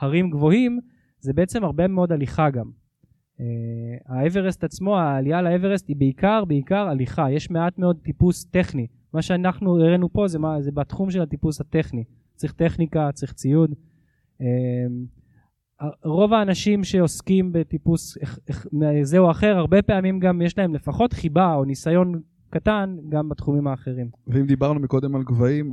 והרים 0.00 0.30
גבוהים 0.30 0.80
זה 1.20 1.32
בעצם 1.32 1.64
הרבה 1.64 1.88
מאוד 1.88 2.12
הליכה 2.12 2.50
גם. 2.50 2.81
Uh, 3.42 3.44
האברסט 4.06 4.64
עצמו, 4.64 4.98
העלייה 4.98 5.42
לאברסט 5.42 5.88
היא 5.88 5.96
בעיקר, 5.96 6.44
בעיקר 6.44 6.88
הליכה. 6.88 7.30
יש 7.30 7.50
מעט 7.50 7.78
מאוד 7.78 7.98
טיפוס 8.02 8.44
טכני. 8.44 8.86
מה 9.14 9.22
שאנחנו 9.22 9.80
הראינו 9.80 10.12
פה 10.12 10.28
זה, 10.28 10.38
מה, 10.38 10.62
זה 10.62 10.72
בתחום 10.72 11.10
של 11.10 11.22
הטיפוס 11.22 11.60
הטכני. 11.60 12.04
צריך 12.34 12.52
טכניקה, 12.52 13.10
צריך 13.12 13.32
ציוד. 13.32 13.70
Uh, 14.40 14.44
רוב 16.04 16.32
האנשים 16.32 16.84
שעוסקים 16.84 17.52
בטיפוס 17.52 18.18
זה 19.02 19.18
או 19.18 19.30
אחר, 19.30 19.56
הרבה 19.56 19.82
פעמים 19.82 20.18
גם 20.18 20.42
יש 20.42 20.58
להם 20.58 20.74
לפחות 20.74 21.12
חיבה 21.12 21.54
או 21.54 21.64
ניסיון 21.64 22.20
קטן 22.50 22.96
גם 23.08 23.28
בתחומים 23.28 23.66
האחרים. 23.66 24.10
ואם 24.26 24.46
דיברנו 24.46 24.80
מקודם 24.80 25.16
על 25.16 25.22
גבהים, 25.22 25.72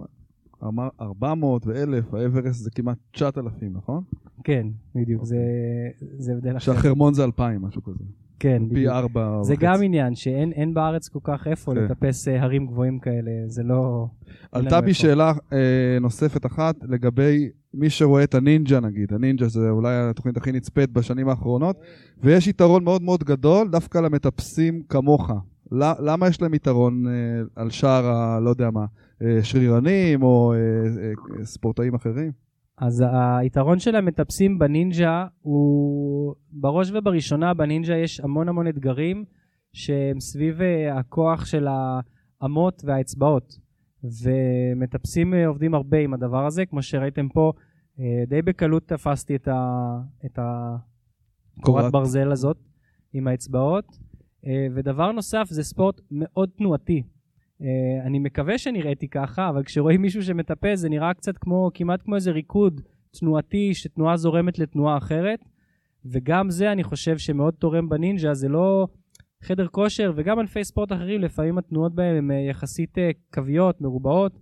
400 0.64 1.68
ו-1000, 1.68 2.18
האברסט 2.18 2.64
זה 2.64 2.70
כמעט 2.72 2.98
9,000, 3.12 3.74
נכון? 3.74 4.04
כן, 4.44 4.68
בדיוק, 4.96 5.24
זה, 5.24 5.38
זה 6.00 6.34
הבדל 6.34 6.52
אחר. 6.52 6.60
שהחרמון 6.60 7.14
זה 7.14 7.24
2,000, 7.24 7.62
משהו 7.62 7.84
כזה. 7.84 8.04
כן, 8.40 8.62
פי 8.70 8.76
בדיוק. 8.76 8.94
ארבע 8.94 9.38
וחצי. 9.42 9.48
זה 9.48 9.56
גם 9.60 9.84
עניין 9.84 10.16
שאין 10.16 10.52
אין 10.52 10.74
בארץ 10.74 11.08
כל 11.08 11.20
כך 11.24 11.48
איפה 11.48 11.74
כן. 11.74 11.78
לטפס 11.78 12.28
אה, 12.28 12.44
הרים 12.44 12.68
גבוהים 12.68 13.00
כאלה, 13.00 13.32
זה 13.48 13.64
לא... 13.64 14.08
עלתה 14.52 14.82
בי. 14.82 14.94
שאלה 14.94 15.34
אה, 15.54 15.98
נוספת 16.02 16.46
אחת 16.46 16.76
לגבי 16.84 17.50
מי 17.74 17.90
שרואה 17.90 18.24
את 18.24 18.36
הנינג'ה 18.36 18.80
נגיד, 18.80 19.14
הנינג'ה 19.14 19.48
זה 19.48 19.70
אולי 19.70 19.96
התוכנית 19.96 20.38
הכי 20.38 20.52
נצפית 20.52 20.92
בשנים 20.92 21.30
האחרונות, 21.30 21.78
ויש 22.24 22.48
יתרון 22.48 22.84
מאוד 22.84 23.02
מאוד 23.02 23.24
גדול 23.24 23.68
דווקא 23.68 23.98
למטפסים 23.98 24.84
כמוך. 24.90 25.32
למה 25.72 26.28
יש 26.28 26.42
להם 26.42 26.54
יתרון 26.54 27.08
אה, 27.08 27.12
על 27.56 27.70
שאר 27.70 28.06
ה... 28.06 28.40
לא 28.40 28.50
יודע 28.50 28.70
מה, 28.70 28.86
אה, 29.22 29.44
שרירנים 29.44 30.24
או 30.24 30.54
אה, 30.54 31.46
ספורטאים 31.46 31.96
אחרים? 31.96 32.32
אז 32.78 33.04
היתרון 33.40 33.80
של 33.80 33.96
המטפסים 33.96 34.60
בנינג'ה 34.60 35.26
הוא 35.42 36.36
בראש 36.52 36.92
ובראשונה 36.94 37.54
בנינג'ה 37.54 37.96
יש 37.96 38.20
המון 38.20 38.50
המון 38.50 38.68
אתגרים 38.68 39.26
שהם 39.74 40.20
סביב 40.20 40.60
הכוח 40.92 41.46
של 41.46 41.68
האמות 42.42 42.82
והאצבעות 42.86 43.58
ומטפסים 44.04 45.34
עובדים 45.34 45.76
הרבה 45.76 45.98
עם 45.98 46.14
הדבר 46.14 46.46
הזה 46.46 46.66
כמו 46.66 46.82
שראיתם 46.82 47.30
פה 47.30 47.54
די 48.28 48.42
בקלות 48.42 48.88
תפסתי 48.88 49.36
את, 49.36 49.48
ה, 49.48 49.98
את 50.26 50.40
הקורת 50.42 51.82
קורת. 51.82 51.92
ברזל 51.92 52.32
הזאת 52.32 52.58
עם 53.14 53.28
האצבעות 53.28 54.09
ודבר 54.76 55.12
נוסף 55.12 55.48
זה 55.50 55.64
ספורט 55.64 56.02
מאוד 56.12 56.50
תנועתי 56.58 57.04
אה, 57.62 58.06
אני 58.06 58.20
מקווה 58.20 58.58
שנראיתי 58.58 59.08
ככה, 59.08 59.50
אבל 59.50 59.64
כשרואים 59.64 60.02
מישהו 60.02 60.24
שמטפס 60.24 60.80
זה 60.80 60.90
נראה 60.90 61.14
קצת 61.14 61.38
כמו, 61.38 61.72
כמעט 61.74 62.02
כמו 62.02 62.16
איזה 62.16 62.32
ריקוד 62.32 62.82
תנועתי, 63.12 63.74
שתנועה 63.74 64.18
זורמת 64.18 64.60
לתנועה 64.60 64.98
אחרת, 64.98 65.40
וגם 66.06 66.50
זה 66.50 66.72
אני 66.72 66.84
חושב 66.84 67.18
שמאוד 67.18 67.54
תורם 67.54 67.90
בנינג'ה, 67.90 68.34
זה 68.34 68.50
לא 68.50 68.88
חדר 69.44 69.68
כושר, 69.68 70.14
וגם 70.16 70.40
ענפי 70.40 70.64
ספורט 70.64 70.92
אחרים, 70.92 71.22
לפעמים 71.22 71.58
התנועות 71.58 71.96
בהם 71.96 72.16
הן 72.16 72.32
אה, 72.32 72.38
יחסית 72.50 72.98
אה, 72.98 73.10
קוויות, 73.34 73.82
מרובעות, 73.82 74.40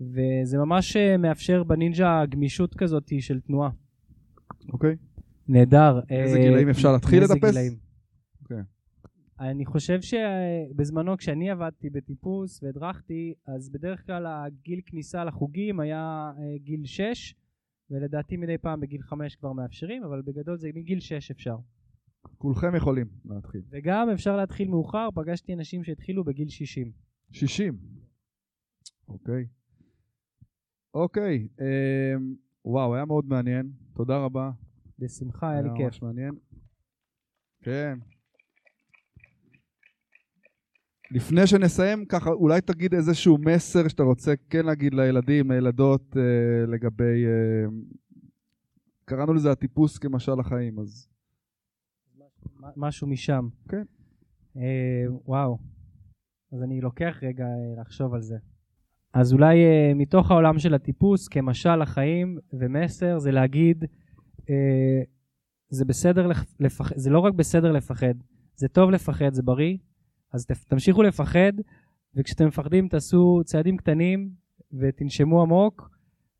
וזה 0.00 0.58
ממש 0.58 0.96
אה, 0.96 1.16
מאפשר 1.16 1.64
בנינג'ה 1.64 2.22
גמישות 2.28 2.74
כזאת 2.74 3.12
של 3.20 3.40
תנועה. 3.40 3.70
אוקיי? 4.72 4.96
נהדר. 5.48 6.00
איזה 6.10 6.38
אה, 6.38 6.42
גילאים 6.42 6.68
אפשר 6.68 6.92
להתחיל 6.92 7.22
לטפס? 7.24 7.50
גילאים? 7.50 7.72
אוקיי. 8.42 8.62
אני 9.40 9.66
חושב 9.66 9.98
שבזמנו 10.00 11.16
כשאני 11.16 11.50
עבדתי 11.50 11.90
בטיפוס 11.90 12.62
והדרכתי, 12.62 13.34
אז 13.46 13.70
בדרך 13.70 14.06
כלל 14.06 14.26
הגיל 14.26 14.80
כניסה 14.86 15.24
לחוגים 15.24 15.80
היה 15.80 16.32
אה, 16.38 16.58
גיל 16.58 16.84
6, 16.84 17.34
ולדעתי 17.90 18.36
מדי 18.36 18.58
פעם 18.58 18.80
בגיל 18.80 19.02
5 19.02 19.36
כבר 19.36 19.52
מאפשרים, 19.52 20.04
אבל 20.04 20.22
בגדול 20.22 20.58
זה 20.58 20.70
מגיל 20.74 21.00
6 21.00 21.30
אפשר. 21.30 21.56
כולכם 22.38 22.76
יכולים 22.76 23.06
להתחיל. 23.24 23.62
וגם 23.70 24.10
אפשר 24.10 24.36
להתחיל 24.36 24.68
מאוחר, 24.68 25.08
פגשתי 25.14 25.54
אנשים 25.54 25.84
שהתחילו 25.84 26.24
בגיל 26.24 26.48
60. 26.48 26.92
60. 27.30 27.78
אוקיי. 29.08 29.46
אוקיי, 30.94 31.48
אמ, 31.60 32.34
וואו, 32.64 32.94
היה 32.94 33.04
מאוד 33.04 33.24
מעניין. 33.24 33.72
תודה 33.94 34.18
רבה. 34.18 34.50
בשמחה, 34.98 35.50
היה 35.50 35.62
לי 35.62 35.68
כיף. 35.76 35.84
ממש 35.84 36.02
מעניין. 36.02 36.34
כן. 37.62 37.98
לפני 41.10 41.46
שנסיים, 41.46 42.04
ככה, 42.04 42.30
אולי 42.30 42.60
תגיד 42.60 42.94
איזשהו 42.94 43.38
מסר 43.38 43.88
שאתה 43.88 44.02
רוצה 44.02 44.34
כן 44.50 44.66
להגיד 44.66 44.94
לילדים, 44.94 45.50
לילדות, 45.50 46.16
אה, 46.16 46.66
לגבי... 46.66 47.24
אה, 47.26 47.68
קראנו 49.04 49.34
לזה 49.34 49.50
הטיפוס 49.50 49.98
כמשל 49.98 50.40
החיים, 50.40 50.78
אז... 50.78 51.08
משהו 52.76 53.06
משם. 53.06 53.48
כן. 53.68 53.82
אה, 54.56 55.04
וואו. 55.24 55.58
אז 56.52 56.62
אני 56.62 56.80
לוקח 56.80 57.18
רגע 57.22 57.44
אה, 57.44 57.80
לחשוב 57.80 58.14
על 58.14 58.22
זה. 58.22 58.36
אז 59.14 59.32
אולי 59.32 59.64
אה, 59.64 59.92
מתוך 59.94 60.30
העולם 60.30 60.58
של 60.58 60.74
הטיפוס, 60.74 61.28
כמשל 61.28 61.76
לחיים 61.76 62.38
ומסר, 62.52 63.18
זה 63.18 63.30
להגיד, 63.30 63.84
אה, 64.50 65.02
זה 65.70 65.84
בסדר, 65.84 66.26
לפ... 66.26 66.60
לפח... 66.60 66.92
זה 66.96 67.10
לא 67.10 67.18
רק 67.18 67.34
בסדר 67.34 67.72
לפחד, 67.72 68.14
זה 68.56 68.68
טוב 68.68 68.90
לפחד, 68.90 69.34
זה 69.34 69.42
בריא, 69.42 69.76
אז. 70.32 70.46
תמשיכו 70.68 71.02
לפחד, 71.02 71.52
וכשאתם 72.16 72.46
מפחדים 72.46 72.88
תעשו 72.88 73.40
צעדים 73.44 73.76
קטנים 73.76 74.30
ותנשמו 74.72 75.42
עמוק, 75.42 75.90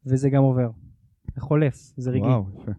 וזה 0.07 0.30
גם 0.30 0.43
עובר. 0.43 0.70
זה 1.34 1.41
חולף, 1.41 1.93
זה 1.97 2.11
רגעי. 2.11 2.28
וואו, 2.28 2.45
יפה. 2.62 2.72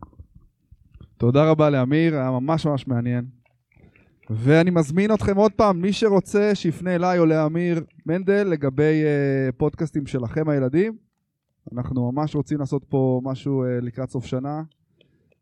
תודה 1.17 1.49
רבה 1.49 1.69
לאמיר, 1.69 2.15
היה 2.15 2.31
ממש 2.31 2.65
ממש 2.65 2.87
מעניין. 2.87 3.25
ואני 4.29 4.69
מזמין 4.69 5.13
אתכם 5.13 5.37
עוד 5.37 5.51
פעם, 5.51 5.81
מי 5.81 5.93
שרוצה 5.93 6.55
שיפנה 6.55 6.95
אליי 6.95 7.19
או 7.19 7.25
לאמיר 7.25 7.83
מנדל 8.05 8.47
לגבי 8.47 9.03
uh, 9.03 9.51
פודקאסטים 9.57 10.07
שלכם 10.07 10.49
הילדים. 10.49 10.97
אנחנו 11.73 12.11
ממש 12.11 12.35
רוצים 12.35 12.59
לעשות 12.59 12.85
פה 12.89 13.21
משהו 13.23 13.63
uh, 13.63 13.67
לקראת 13.85 14.09
סוף 14.09 14.25
שנה. 14.25 14.63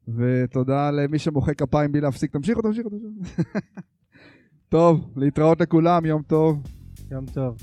ותודה 0.08 0.92
למי 0.92 1.20
שמוחא 1.20 1.54
כפיים 1.54 1.92
בלי 1.92 2.02
להפסיק. 2.02 2.32
תמשיכו, 2.32 2.62
תמשיכו, 2.62 2.90
תמשיכו. 2.90 3.50
טוב, 4.70 5.06
להתראות 5.16 5.62
לכולם, 5.62 6.06
יום 6.06 6.22
טוב. 6.22 6.62
יום 7.12 7.26
טוב. 7.26 7.56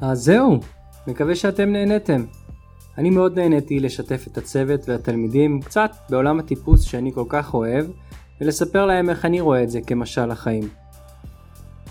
אז 0.00 0.18
זהו, 0.18 0.60
מקווה 1.06 1.34
שאתם 1.34 1.72
נהניתם. 1.72 2.24
אני 2.98 3.10
מאוד 3.10 3.38
נהניתי 3.38 3.80
לשתף 3.80 4.26
את 4.26 4.38
הצוות 4.38 4.88
והתלמידים 4.88 5.60
קצת 5.60 5.90
בעולם 6.10 6.38
הטיפוס 6.38 6.82
שאני 6.82 7.12
כל 7.12 7.24
כך 7.28 7.54
אוהב, 7.54 7.86
ולספר 8.40 8.86
להם 8.86 9.10
איך 9.10 9.24
אני 9.24 9.40
רואה 9.40 9.62
את 9.62 9.70
זה 9.70 9.80
כמשל 9.86 10.26
לחיים. 10.26 10.68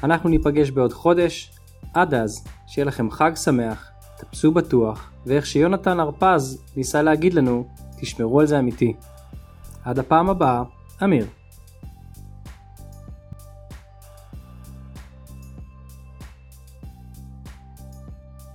אנחנו 0.03 0.29
ניפגש 0.29 0.71
בעוד 0.71 0.93
חודש, 0.93 1.51
עד 1.93 2.13
אז, 2.13 2.43
שיהיה 2.67 2.85
לכם 2.85 3.11
חג 3.11 3.31
שמח, 3.35 3.91
טפסו 4.17 4.51
בטוח, 4.51 5.11
ואיך 5.25 5.45
שיונתן 5.45 5.99
הרפז 5.99 6.63
ניסה 6.75 7.01
להגיד 7.01 7.33
לנו, 7.33 7.67
תשמרו 8.01 8.39
על 8.39 8.47
זה 8.47 8.59
אמיתי. 8.59 8.93
עד 9.85 9.99
הפעם 9.99 10.29
הבאה, 10.29 10.63
אמיר. 11.03 11.25